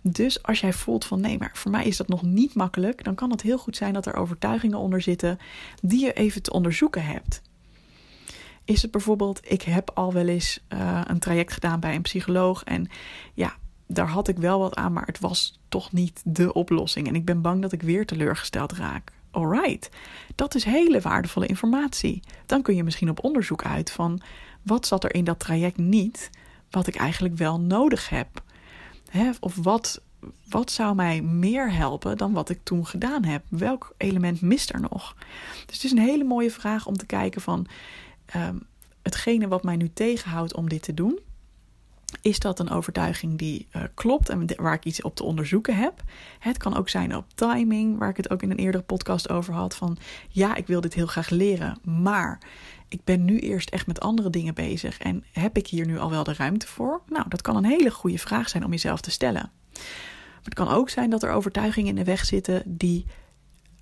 Dus 0.00 0.42
als 0.42 0.60
jij 0.60 0.72
voelt 0.72 1.04
van 1.04 1.20
nee, 1.20 1.38
maar 1.38 1.50
voor 1.52 1.70
mij 1.70 1.84
is 1.84 1.96
dat 1.96 2.08
nog 2.08 2.22
niet 2.22 2.54
makkelijk, 2.54 3.04
dan 3.04 3.14
kan 3.14 3.30
het 3.30 3.42
heel 3.42 3.58
goed 3.58 3.76
zijn 3.76 3.92
dat 3.92 4.06
er 4.06 4.14
overtuigingen 4.14 4.78
onder 4.78 5.02
zitten 5.02 5.38
die 5.82 6.04
je 6.04 6.12
even 6.12 6.42
te 6.42 6.52
onderzoeken 6.52 7.04
hebt. 7.04 7.42
Is 8.64 8.82
het 8.82 8.90
bijvoorbeeld, 8.90 9.40
ik 9.50 9.62
heb 9.62 9.90
al 9.94 10.12
wel 10.12 10.26
eens 10.26 10.60
uh, 10.68 11.00
een 11.04 11.18
traject 11.18 11.52
gedaan 11.52 11.80
bij 11.80 11.94
een 11.94 12.02
psycholoog 12.02 12.64
en 12.64 12.88
ja, 13.34 13.56
daar 13.88 14.08
had 14.08 14.28
ik 14.28 14.36
wel 14.36 14.58
wat 14.58 14.76
aan, 14.76 14.92
maar 14.92 15.06
het 15.06 15.18
was 15.18 15.58
toch 15.68 15.92
niet 15.92 16.22
de 16.24 16.52
oplossing. 16.52 17.08
En 17.08 17.14
ik 17.14 17.24
ben 17.24 17.40
bang 17.40 17.62
dat 17.62 17.72
ik 17.72 17.82
weer 17.82 18.06
teleurgesteld 18.06 18.72
raak. 18.72 19.12
Alright, 19.30 19.90
dat 20.34 20.54
is 20.54 20.64
hele 20.64 21.00
waardevolle 21.00 21.46
informatie. 21.46 22.22
Dan 22.46 22.62
kun 22.62 22.76
je 22.76 22.84
misschien 22.84 23.10
op 23.10 23.24
onderzoek 23.24 23.64
uit 23.64 23.90
van 23.90 24.20
wat 24.62 24.86
zat 24.86 25.04
er 25.04 25.14
in 25.14 25.24
dat 25.24 25.38
traject 25.38 25.76
niet, 25.76 26.30
wat 26.70 26.86
ik 26.86 26.96
eigenlijk 26.96 27.36
wel 27.36 27.60
nodig 27.60 28.08
heb. 28.08 28.42
Of 29.40 29.54
wat, 29.56 30.00
wat 30.48 30.70
zou 30.70 30.94
mij 30.94 31.22
meer 31.22 31.72
helpen 31.72 32.16
dan 32.16 32.32
wat 32.32 32.48
ik 32.48 32.60
toen 32.62 32.86
gedaan 32.86 33.24
heb? 33.24 33.44
Welk 33.48 33.94
element 33.96 34.40
mist 34.40 34.72
er 34.72 34.80
nog? 34.80 35.16
Dus 35.66 35.74
het 35.74 35.84
is 35.84 35.90
een 35.90 35.98
hele 35.98 36.24
mooie 36.24 36.50
vraag 36.50 36.86
om 36.86 36.96
te 36.96 37.06
kijken 37.06 37.40
van 37.40 37.66
um, 38.36 38.62
hetgene 39.02 39.48
wat 39.48 39.62
mij 39.62 39.76
nu 39.76 39.90
tegenhoudt 39.92 40.54
om 40.54 40.68
dit 40.68 40.82
te 40.82 40.94
doen 40.94 41.18
is 42.20 42.38
dat 42.38 42.58
een 42.58 42.70
overtuiging 42.70 43.38
die 43.38 43.66
uh, 43.76 43.82
klopt 43.94 44.28
en 44.28 44.46
waar 44.56 44.74
ik 44.74 44.84
iets 44.84 45.02
op 45.02 45.14
te 45.14 45.24
onderzoeken 45.24 45.76
heb? 45.76 46.02
Het 46.38 46.56
kan 46.56 46.76
ook 46.76 46.88
zijn 46.88 47.16
op 47.16 47.24
timing, 47.34 47.98
waar 47.98 48.08
ik 48.08 48.16
het 48.16 48.30
ook 48.30 48.42
in 48.42 48.50
een 48.50 48.58
eerdere 48.58 48.82
podcast 48.82 49.30
over 49.30 49.54
had. 49.54 49.76
Van 49.76 49.96
ja, 50.28 50.54
ik 50.54 50.66
wil 50.66 50.80
dit 50.80 50.94
heel 50.94 51.06
graag 51.06 51.28
leren, 51.28 51.78
maar 51.84 52.40
ik 52.88 53.04
ben 53.04 53.24
nu 53.24 53.38
eerst 53.38 53.70
echt 53.70 53.86
met 53.86 54.00
andere 54.00 54.30
dingen 54.30 54.54
bezig. 54.54 54.98
En 54.98 55.24
heb 55.32 55.56
ik 55.56 55.66
hier 55.66 55.86
nu 55.86 55.98
al 55.98 56.10
wel 56.10 56.24
de 56.24 56.34
ruimte 56.34 56.66
voor? 56.66 57.00
Nou, 57.06 57.28
dat 57.28 57.42
kan 57.42 57.56
een 57.56 57.64
hele 57.64 57.90
goede 57.90 58.18
vraag 58.18 58.48
zijn 58.48 58.64
om 58.64 58.70
jezelf 58.70 59.00
te 59.00 59.10
stellen. 59.10 59.50
Maar 59.72 60.44
het 60.44 60.54
kan 60.54 60.68
ook 60.68 60.88
zijn 60.88 61.10
dat 61.10 61.22
er 61.22 61.30
overtuigingen 61.30 61.88
in 61.88 61.94
de 61.94 62.04
weg 62.04 62.24
zitten 62.24 62.62
die 62.66 63.06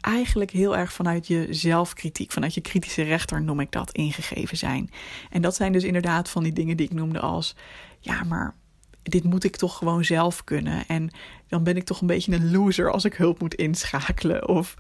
eigenlijk 0.06 0.50
heel 0.50 0.76
erg 0.76 0.92
vanuit 0.92 1.26
je 1.26 1.46
zelfkritiek, 1.50 2.32
vanuit 2.32 2.54
je 2.54 2.60
kritische 2.60 3.02
rechter 3.02 3.42
noem 3.42 3.60
ik 3.60 3.72
dat, 3.72 3.92
ingegeven 3.92 4.56
zijn. 4.56 4.90
En 5.30 5.42
dat 5.42 5.54
zijn 5.54 5.72
dus 5.72 5.84
inderdaad 5.84 6.30
van 6.30 6.42
die 6.42 6.52
dingen 6.52 6.76
die 6.76 6.86
ik 6.86 6.92
noemde 6.92 7.20
als, 7.20 7.56
ja, 8.00 8.24
maar 8.24 8.54
dit 9.02 9.24
moet 9.24 9.44
ik 9.44 9.56
toch 9.56 9.76
gewoon 9.76 10.04
zelf 10.04 10.44
kunnen. 10.44 10.86
En 10.86 11.10
dan 11.48 11.62
ben 11.62 11.76
ik 11.76 11.84
toch 11.84 12.00
een 12.00 12.06
beetje 12.06 12.32
een 12.32 12.50
loser 12.50 12.90
als 12.90 13.04
ik 13.04 13.14
hulp 13.14 13.40
moet 13.40 13.54
inschakelen. 13.54 14.48
Of, 14.48 14.74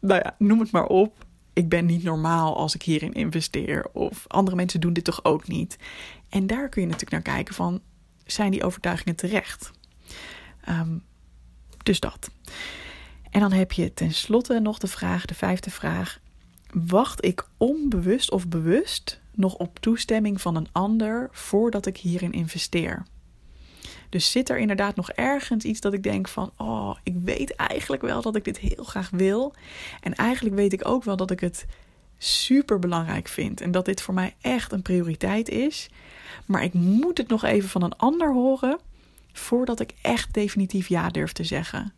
nou 0.00 0.20
ja, 0.24 0.34
noem 0.38 0.60
het 0.60 0.70
maar 0.70 0.86
op. 0.86 1.26
Ik 1.52 1.68
ben 1.68 1.86
niet 1.86 2.02
normaal 2.02 2.56
als 2.56 2.74
ik 2.74 2.82
hierin 2.82 3.12
investeer. 3.12 3.88
Of 3.92 4.24
andere 4.26 4.56
mensen 4.56 4.80
doen 4.80 4.92
dit 4.92 5.04
toch 5.04 5.24
ook 5.24 5.48
niet. 5.48 5.76
En 6.28 6.46
daar 6.46 6.68
kun 6.68 6.82
je 6.82 6.88
natuurlijk 6.88 7.24
naar 7.24 7.34
kijken 7.34 7.54
van, 7.54 7.80
zijn 8.24 8.50
die 8.50 8.64
overtuigingen 8.64 9.16
terecht? 9.16 9.70
Um, 10.68 11.02
dus 11.82 12.00
dat. 12.00 12.30
En 13.32 13.40
dan 13.40 13.52
heb 13.52 13.72
je 13.72 13.94
tenslotte 13.94 14.60
nog 14.60 14.78
de 14.78 14.86
vraag, 14.86 15.24
de 15.24 15.34
vijfde 15.34 15.70
vraag. 15.70 16.18
Wacht 16.72 17.24
ik 17.24 17.46
onbewust 17.56 18.30
of 18.30 18.48
bewust 18.48 19.20
nog 19.34 19.54
op 19.54 19.78
toestemming 19.78 20.40
van 20.40 20.56
een 20.56 20.68
ander 20.72 21.28
voordat 21.30 21.86
ik 21.86 21.96
hierin 21.96 22.32
investeer? 22.32 23.06
Dus 24.08 24.30
zit 24.30 24.50
er 24.50 24.58
inderdaad 24.58 24.96
nog 24.96 25.10
ergens 25.10 25.64
iets 25.64 25.80
dat 25.80 25.92
ik 25.92 26.02
denk 26.02 26.28
van, 26.28 26.52
oh, 26.56 26.96
ik 27.02 27.14
weet 27.24 27.56
eigenlijk 27.56 28.02
wel 28.02 28.22
dat 28.22 28.36
ik 28.36 28.44
dit 28.44 28.58
heel 28.58 28.84
graag 28.84 29.10
wil. 29.10 29.54
En 30.00 30.14
eigenlijk 30.14 30.56
weet 30.56 30.72
ik 30.72 30.88
ook 30.88 31.04
wel 31.04 31.16
dat 31.16 31.30
ik 31.30 31.40
het 31.40 31.66
super 32.18 32.78
belangrijk 32.78 33.28
vind 33.28 33.60
en 33.60 33.70
dat 33.70 33.84
dit 33.84 34.00
voor 34.00 34.14
mij 34.14 34.34
echt 34.40 34.72
een 34.72 34.82
prioriteit 34.82 35.48
is. 35.48 35.90
Maar 36.46 36.62
ik 36.62 36.72
moet 36.72 37.18
het 37.18 37.28
nog 37.28 37.44
even 37.44 37.68
van 37.68 37.82
een 37.82 37.96
ander 37.96 38.32
horen 38.32 38.78
voordat 39.32 39.80
ik 39.80 39.94
echt 40.02 40.34
definitief 40.34 40.88
ja 40.88 41.08
durf 41.08 41.32
te 41.32 41.44
zeggen. 41.44 41.92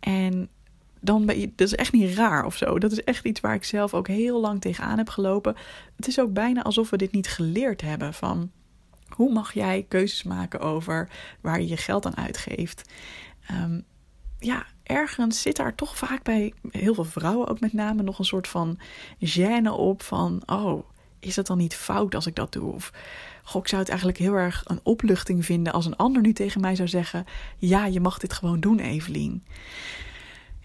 En 0.00 0.48
dan 1.00 1.26
ben 1.26 1.40
je, 1.40 1.52
dat 1.56 1.66
is 1.66 1.74
echt 1.74 1.92
niet 1.92 2.14
raar 2.14 2.44
of 2.44 2.56
zo. 2.56 2.78
Dat 2.78 2.92
is 2.92 3.04
echt 3.04 3.24
iets 3.24 3.40
waar 3.40 3.54
ik 3.54 3.64
zelf 3.64 3.94
ook 3.94 4.08
heel 4.08 4.40
lang 4.40 4.60
tegenaan 4.60 4.98
heb 4.98 5.08
gelopen. 5.08 5.56
Het 5.96 6.08
is 6.08 6.20
ook 6.20 6.32
bijna 6.32 6.62
alsof 6.62 6.90
we 6.90 6.96
dit 6.96 7.12
niet 7.12 7.28
geleerd 7.28 7.80
hebben 7.80 8.14
van 8.14 8.50
hoe 9.08 9.32
mag 9.32 9.52
jij 9.52 9.84
keuzes 9.88 10.22
maken 10.22 10.60
over 10.60 11.08
waar 11.40 11.60
je 11.60 11.68
je 11.68 11.76
geld 11.76 12.06
aan 12.06 12.16
uitgeeft. 12.16 12.90
Ehm, 13.46 13.80
ja, 14.38 14.66
ergens 14.82 15.42
zit 15.42 15.56
daar 15.56 15.74
toch 15.74 15.96
vaak 15.96 16.22
bij 16.22 16.52
heel 16.70 16.94
veel 16.94 17.04
vrouwen 17.04 17.48
ook 17.48 17.60
met 17.60 17.72
name 17.72 18.02
nog 18.02 18.18
een 18.18 18.24
soort 18.24 18.48
van 18.48 18.78
gêne 19.24 19.70
op 19.70 20.02
van, 20.02 20.42
oh, 20.46 20.84
is 21.20 21.34
dat 21.34 21.46
dan 21.46 21.58
niet 21.58 21.74
fout 21.74 22.14
als 22.14 22.26
ik 22.26 22.34
dat 22.34 22.52
doe? 22.52 22.72
Of, 22.72 22.92
goh, 23.42 23.62
ik 23.62 23.68
zou 23.68 23.80
het 23.80 23.90
eigenlijk 23.90 24.18
heel 24.18 24.34
erg 24.34 24.62
een 24.66 24.80
opluchting 24.82 25.44
vinden 25.44 25.72
als 25.72 25.86
een 25.86 25.96
ander 25.96 26.22
nu 26.22 26.32
tegen 26.32 26.60
mij 26.60 26.74
zou 26.76 26.88
zeggen, 26.88 27.24
ja, 27.58 27.86
je 27.86 28.00
mag 28.00 28.18
dit 28.18 28.32
gewoon 28.32 28.60
doen, 28.60 28.78
Evelien. 28.78 29.44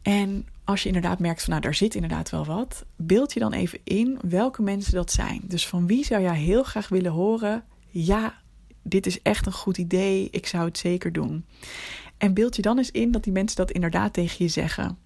En 0.01 0.47
als 0.63 0.81
je 0.81 0.87
inderdaad 0.87 1.19
merkt 1.19 1.41
van, 1.41 1.49
nou, 1.49 1.61
daar 1.61 1.75
zit 1.75 1.95
inderdaad 1.95 2.29
wel 2.29 2.45
wat, 2.45 2.85
beeld 2.95 3.33
je 3.33 3.39
dan 3.39 3.53
even 3.53 3.79
in 3.83 4.19
welke 4.29 4.61
mensen 4.61 4.93
dat 4.93 5.11
zijn. 5.11 5.41
Dus 5.43 5.67
van 5.67 5.87
wie 5.87 6.05
zou 6.05 6.21
jij 6.21 6.37
heel 6.37 6.63
graag 6.63 6.87
willen 6.87 7.11
horen, 7.11 7.63
ja, 7.89 8.41
dit 8.81 9.05
is 9.05 9.21
echt 9.21 9.45
een 9.45 9.51
goed 9.51 9.77
idee, 9.77 10.27
ik 10.31 10.47
zou 10.47 10.65
het 10.65 10.77
zeker 10.77 11.11
doen. 11.11 11.45
En 12.17 12.33
beeld 12.33 12.55
je 12.55 12.61
dan 12.61 12.77
eens 12.77 12.91
in 12.91 13.11
dat 13.11 13.23
die 13.23 13.33
mensen 13.33 13.57
dat 13.57 13.71
inderdaad 13.71 14.13
tegen 14.13 14.45
je 14.45 14.51
zeggen. 14.51 14.97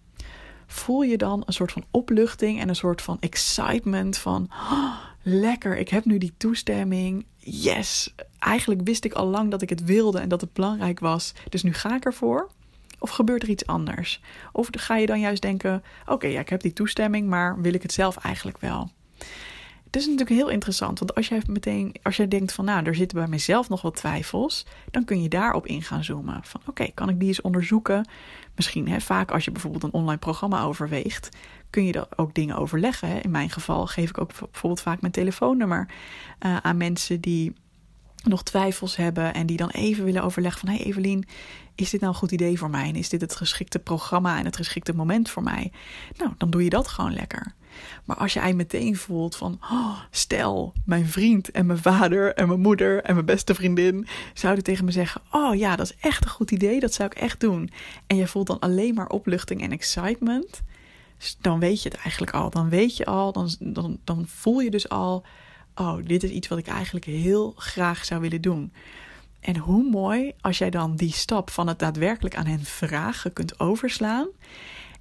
Voel 0.68 1.02
je 1.02 1.18
dan 1.18 1.44
een 1.46 1.54
soort 1.54 1.72
van 1.72 1.86
opluchting 1.92 2.60
en 2.60 2.70
een 2.70 2.76
soort 2.76 3.02
van 3.02 3.18
excitement 3.20 4.18
van 4.18 4.48
oh, 4.52 4.96
lekker, 5.30 5.78
ik 5.78 5.90
heb 5.90 6.06
nu 6.06 6.18
die 6.18 6.34
toestemming. 6.38 7.26
Yes, 7.38 8.14
eigenlijk 8.40 8.82
wist 8.84 9.06
ik 9.06 9.14
al 9.14 9.26
lang 9.26 9.52
dat 9.52 9.62
ik 9.62 9.70
het 9.70 9.84
wilde 9.84 10.20
en 10.20 10.30
dat 10.30 10.42
het 10.42 10.54
belangrijk 10.54 11.00
was, 11.00 11.34
dus 11.50 11.64
nu 11.64 11.74
ga 11.74 11.96
ik 11.96 12.06
ervoor. 12.06 12.50
Of 13.00 13.10
gebeurt 13.10 13.44
er 13.44 13.50
iets 13.50 13.66
anders? 13.66 14.22
Of 14.52 14.68
ga 14.72 14.96
je 14.98 15.06
dan 15.06 15.20
juist 15.20 15.42
denken: 15.42 15.84
oké, 16.06 16.28
ja, 16.28 16.40
ik 16.40 16.50
heb 16.50 16.62
die 16.62 16.74
toestemming, 16.74 17.28
maar 17.28 17.62
wil 17.62 17.74
ik 17.74 17.82
het 17.82 17.94
zelf 17.94 18.18
eigenlijk 18.18 18.58
wel? 18.60 18.90
Het 19.90 19.96
is 20.00 20.08
natuurlijk 20.08 20.40
heel 20.40 20.50
interessant, 20.50 21.00
want 21.00 21.16
als 21.16 21.28
jij 21.28 21.42
meteen, 21.48 21.96
als 22.04 22.18
jij 22.18 22.28
denkt 22.28 22.52
van 22.52 22.66
nou, 22.66 22.86
er 22.86 22.96
zitten 22.96 23.18
bij 23.18 23.28
mezelf 23.28 23.70
nog 23.70 23.82
wat 23.82 23.96
twijfels, 23.96 24.66
dan 24.92 25.06
kun 25.06 25.22
je 25.22 25.30
daarop 25.30 25.68
in 25.68 25.82
gaan 25.82 26.04
zoomen. 26.04 26.40
Van 26.44 26.62
oké, 26.66 26.88
kan 26.94 27.10
ik 27.10 27.20
die 27.20 27.28
eens 27.28 27.42
onderzoeken? 27.42 28.08
Misschien, 28.56 28.88
hè, 28.88 29.00
vaak 29.02 29.32
als 29.32 29.46
je 29.46 29.52
bijvoorbeeld 29.52 29.84
een 29.84 29.94
online 29.94 30.18
programma 30.20 30.64
overweegt, 30.64 31.30
kun 31.70 31.86
je 31.86 31.94
er 31.94 32.08
ook 32.16 32.34
dingen 32.34 32.56
overleggen. 32.56 33.08
Hè. 33.10 33.20
In 33.20 33.32
mijn 33.32 33.50
geval 33.50 33.88
geef 33.88 34.10
ik 34.10 34.18
ook 34.18 34.32
bijvoorbeeld 34.38 34.82
vaak 34.82 35.02
mijn 35.02 35.14
telefoonnummer 35.14 35.88
uh, 36.46 36.58
aan 36.58 36.78
mensen 36.78 37.22
die 37.22 37.54
nog 38.24 38.44
twijfels 38.44 38.96
hebben 38.96 39.34
en 39.34 39.46
die 39.46 39.58
dan 39.58 39.70
even 39.70 40.04
willen 40.04 40.24
overleggen 40.24 40.60
van... 40.60 40.70
hey 40.70 40.86
Evelien, 40.86 41.28
is 41.76 41.90
dit 41.90 42.02
nou 42.02 42.14
een 42.14 42.20
goed 42.20 42.32
idee 42.32 42.58
voor 42.58 42.70
mij? 42.70 42.88
En 42.88 42.96
is 42.96 43.10
dit 43.10 43.22
het 43.22 43.36
geschikte 43.36 43.80
programma 43.80 44.38
en 44.38 44.46
het 44.46 44.56
geschikte 44.56 44.94
moment 44.94 45.30
voor 45.30 45.44
mij? 45.44 45.72
Nou, 46.18 46.32
dan 46.38 46.50
doe 46.50 46.64
je 46.64 46.70
dat 46.70 46.88
gewoon 46.88 47.14
lekker. 47.14 47.54
Maar 48.06 48.18
als 48.18 48.36
eigenlijk 48.36 48.74
meteen 48.74 48.96
voelt 48.96 49.36
van... 49.36 49.60
Oh, 49.72 50.00
stel, 50.12 50.74
mijn 50.86 51.08
vriend 51.08 51.52
en 51.52 51.66
mijn 51.66 51.80
vader 51.80 52.34
en 52.34 52.48
mijn 52.48 52.60
moeder 52.60 53.04
en 53.04 53.14
mijn 53.14 53.26
beste 53.26 53.56
vriendin... 53.56 54.08
zouden 54.34 54.64
tegen 54.64 54.86
me 54.86 54.92
zeggen... 54.92 55.22
oh 55.32 55.56
ja, 55.56 55.76
dat 55.76 55.86
is 55.86 55.98
echt 56.00 56.24
een 56.24 56.32
goed 56.32 56.52
idee, 56.52 56.80
dat 56.80 56.94
zou 56.94 57.10
ik 57.12 57.18
echt 57.18 57.40
doen. 57.40 57.70
En 58.08 58.16
je 58.16 58.28
voelt 58.28 58.48
dan 58.48 58.60
alleen 58.60 58.94
maar 58.94 59.08
opluchting 59.08 59.62
en 59.62 59.72
excitement... 59.72 60.62
dan 61.42 61.60
weet 61.60 61.84
je 61.84 61.90
het 61.90 61.98
eigenlijk 61.98 62.34
al. 62.34 62.50
Dan 62.50 62.70
weet 62.70 62.98
je 62.98 63.06
al, 63.06 63.32
dan, 63.32 63.50
dan, 63.60 64.00
dan 64.04 64.28
voel 64.28 64.60
je 64.60 64.70
dus 64.70 64.90
al 64.90 65.26
oh, 65.80 65.98
dit 66.04 66.24
is 66.24 66.30
iets 66.30 66.48
wat 66.48 66.58
ik 66.58 66.68
eigenlijk 66.68 67.06
heel 67.06 67.54
graag 67.58 68.06
zou 68.06 68.22
willen 68.22 68.42
doen. 68.42 68.74
En 69.40 69.58
hoe 69.58 69.90
mooi 69.90 70.34
als 70.42 70.58
jij 70.58 70.70
dan 70.70 70.96
die 70.96 71.14
stap 71.14 71.50
van 71.50 71.68
het 71.68 71.80
daadwerkelijk 71.80 72.36
aan 72.36 72.46
hen 72.46 72.64
vragen 72.64 73.34
kunt 73.34 73.60
overslaan 73.60 74.28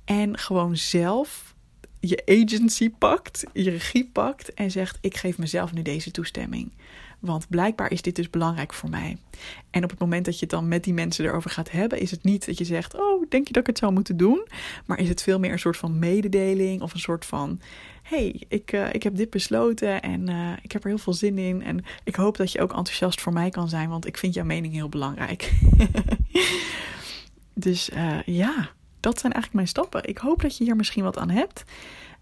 en 0.04 0.38
gewoon 0.38 0.76
zelf 0.76 1.54
je 2.00 2.22
agency 2.26 2.90
pakt, 2.90 3.44
je 3.52 3.70
regie 3.70 4.10
pakt 4.12 4.54
en 4.54 4.70
zegt: 4.70 4.98
Ik 5.00 5.16
geef 5.16 5.38
mezelf 5.38 5.72
nu 5.72 5.82
deze 5.82 6.10
toestemming. 6.10 6.72
Want 7.18 7.48
blijkbaar 7.48 7.90
is 7.90 8.02
dit 8.02 8.16
dus 8.16 8.30
belangrijk 8.30 8.74
voor 8.74 8.90
mij. 8.90 9.16
En 9.70 9.84
op 9.84 9.90
het 9.90 9.98
moment 9.98 10.24
dat 10.24 10.34
je 10.34 10.40
het 10.40 10.50
dan 10.50 10.68
met 10.68 10.84
die 10.84 10.94
mensen 10.94 11.24
erover 11.24 11.50
gaat 11.50 11.70
hebben, 11.70 12.00
is 12.00 12.10
het 12.10 12.24
niet 12.24 12.46
dat 12.46 12.58
je 12.58 12.64
zegt: 12.64 12.94
Oh, 12.94 13.24
denk 13.28 13.46
je 13.46 13.52
dat 13.52 13.62
ik 13.62 13.68
het 13.68 13.78
zou 13.78 13.92
moeten 13.92 14.16
doen? 14.16 14.46
Maar 14.86 14.98
is 14.98 15.08
het 15.08 15.22
veel 15.22 15.38
meer 15.38 15.52
een 15.52 15.58
soort 15.58 15.76
van 15.76 15.98
mededeling 15.98 16.82
of 16.82 16.92
een 16.92 17.00
soort 17.00 17.24
van: 17.24 17.60
hey, 18.02 18.42
ik, 18.48 18.72
uh, 18.72 18.92
ik 18.94 19.02
heb 19.02 19.16
dit 19.16 19.30
besloten 19.30 20.02
en 20.02 20.30
uh, 20.30 20.52
ik 20.62 20.72
heb 20.72 20.82
er 20.82 20.88
heel 20.88 20.98
veel 20.98 21.12
zin 21.12 21.38
in. 21.38 21.62
En 21.62 21.84
ik 22.04 22.14
hoop 22.14 22.36
dat 22.36 22.52
je 22.52 22.60
ook 22.60 22.72
enthousiast 22.72 23.20
voor 23.20 23.32
mij 23.32 23.50
kan 23.50 23.68
zijn, 23.68 23.88
want 23.88 24.06
ik 24.06 24.18
vind 24.18 24.34
jouw 24.34 24.44
mening 24.44 24.72
heel 24.72 24.88
belangrijk. 24.88 25.52
dus 27.54 27.90
uh, 27.90 28.22
ja, 28.22 28.70
dat 29.00 29.18
zijn 29.20 29.32
eigenlijk 29.32 29.54
mijn 29.54 29.68
stappen. 29.68 30.08
Ik 30.08 30.18
hoop 30.18 30.42
dat 30.42 30.56
je 30.56 30.64
hier 30.64 30.76
misschien 30.76 31.04
wat 31.04 31.18
aan 31.18 31.30
hebt. 31.30 31.64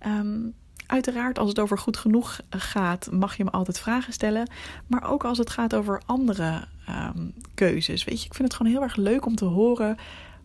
Um, 0.07 0.55
Uiteraard, 0.87 1.39
als 1.39 1.49
het 1.49 1.59
over 1.59 1.79
goed 1.79 1.97
genoeg 1.97 2.41
gaat, 2.51 3.09
mag 3.11 3.37
je 3.37 3.45
me 3.45 3.51
altijd 3.51 3.79
vragen 3.79 4.13
stellen. 4.13 4.51
Maar 4.87 5.11
ook 5.11 5.25
als 5.25 5.39
het 5.39 5.51
gaat 5.51 5.75
over 5.75 6.03
andere 6.07 6.65
um, 6.89 7.35
keuzes. 7.55 8.05
Weet 8.05 8.21
je, 8.21 8.27
ik 8.27 8.35
vind 8.35 8.49
het 8.49 8.57
gewoon 8.57 8.73
heel 8.73 8.83
erg 8.83 8.97
leuk 8.97 9.27
om 9.27 9.35
te 9.35 9.45
horen 9.45 9.97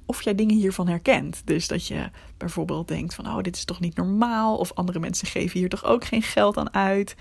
of 0.05 0.21
jij 0.21 0.35
dingen 0.35 0.55
hiervan 0.55 0.87
herkent. 0.87 1.41
Dus 1.45 1.67
dat 1.67 1.87
je 1.87 2.09
bijvoorbeeld 2.37 2.87
denkt 2.87 3.13
van, 3.13 3.27
oh, 3.27 3.41
dit 3.41 3.55
is 3.55 3.65
toch 3.65 3.79
niet 3.79 3.95
normaal. 3.95 4.57
Of 4.57 4.73
andere 4.73 4.99
mensen 4.99 5.27
geven 5.27 5.59
hier 5.59 5.69
toch 5.69 5.83
ook 5.83 6.05
geen 6.05 6.21
geld 6.21 6.57
aan 6.57 6.73
uit. 6.73 7.15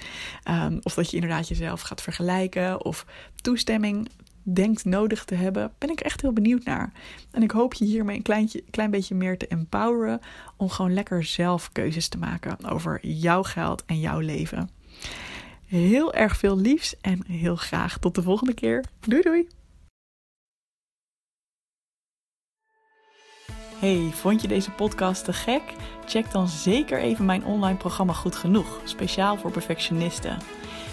Um, 0.50 0.78
of 0.83 0.94
dat 0.94 1.11
je 1.11 1.16
inderdaad 1.16 1.48
jezelf 1.48 1.80
gaat 1.80 2.02
vergelijken. 2.02 2.85
Of 2.85 3.06
toestemming 3.40 4.09
denkt 4.42 4.85
nodig 4.85 5.24
te 5.24 5.35
hebben, 5.35 5.72
ben 5.79 5.90
ik 5.90 6.00
echt 6.00 6.20
heel 6.20 6.33
benieuwd 6.33 6.64
naar. 6.64 6.92
En 7.31 7.42
ik 7.42 7.50
hoop 7.50 7.74
je 7.74 7.85
hiermee 7.85 8.16
een 8.16 8.22
kleintje, 8.22 8.64
klein 8.70 8.90
beetje 8.90 9.14
meer 9.14 9.38
te 9.38 9.46
empoweren 9.46 10.20
om 10.57 10.68
gewoon 10.68 10.94
lekker 10.94 11.24
zelf 11.24 11.72
keuzes 11.72 12.09
te 12.09 12.18
maken 12.18 12.64
over 12.64 13.07
jouw 13.07 13.42
geld 13.42 13.85
en 13.85 14.00
jouw 14.00 14.18
leven. 14.18 14.70
Heel 15.66 16.14
erg 16.14 16.37
veel 16.37 16.59
liefs 16.59 17.00
en 17.00 17.24
heel 17.26 17.57
graag 17.57 17.98
tot 17.98 18.14
de 18.14 18.22
volgende 18.22 18.55
keer. 18.55 18.85
Doei 19.00 19.22
doei! 19.22 19.48
Hey, 23.81 24.11
vond 24.12 24.42
je 24.42 24.48
deze 24.48 24.70
podcast 24.70 25.24
te 25.24 25.33
gek? 25.33 25.62
Check 26.07 26.31
dan 26.31 26.48
zeker 26.48 27.00
even 27.00 27.24
mijn 27.24 27.44
online 27.44 27.76
programma 27.76 28.12
Goed 28.12 28.37
Genoeg, 28.37 28.81
speciaal 28.85 29.37
voor 29.37 29.50
perfectionisten. 29.50 30.38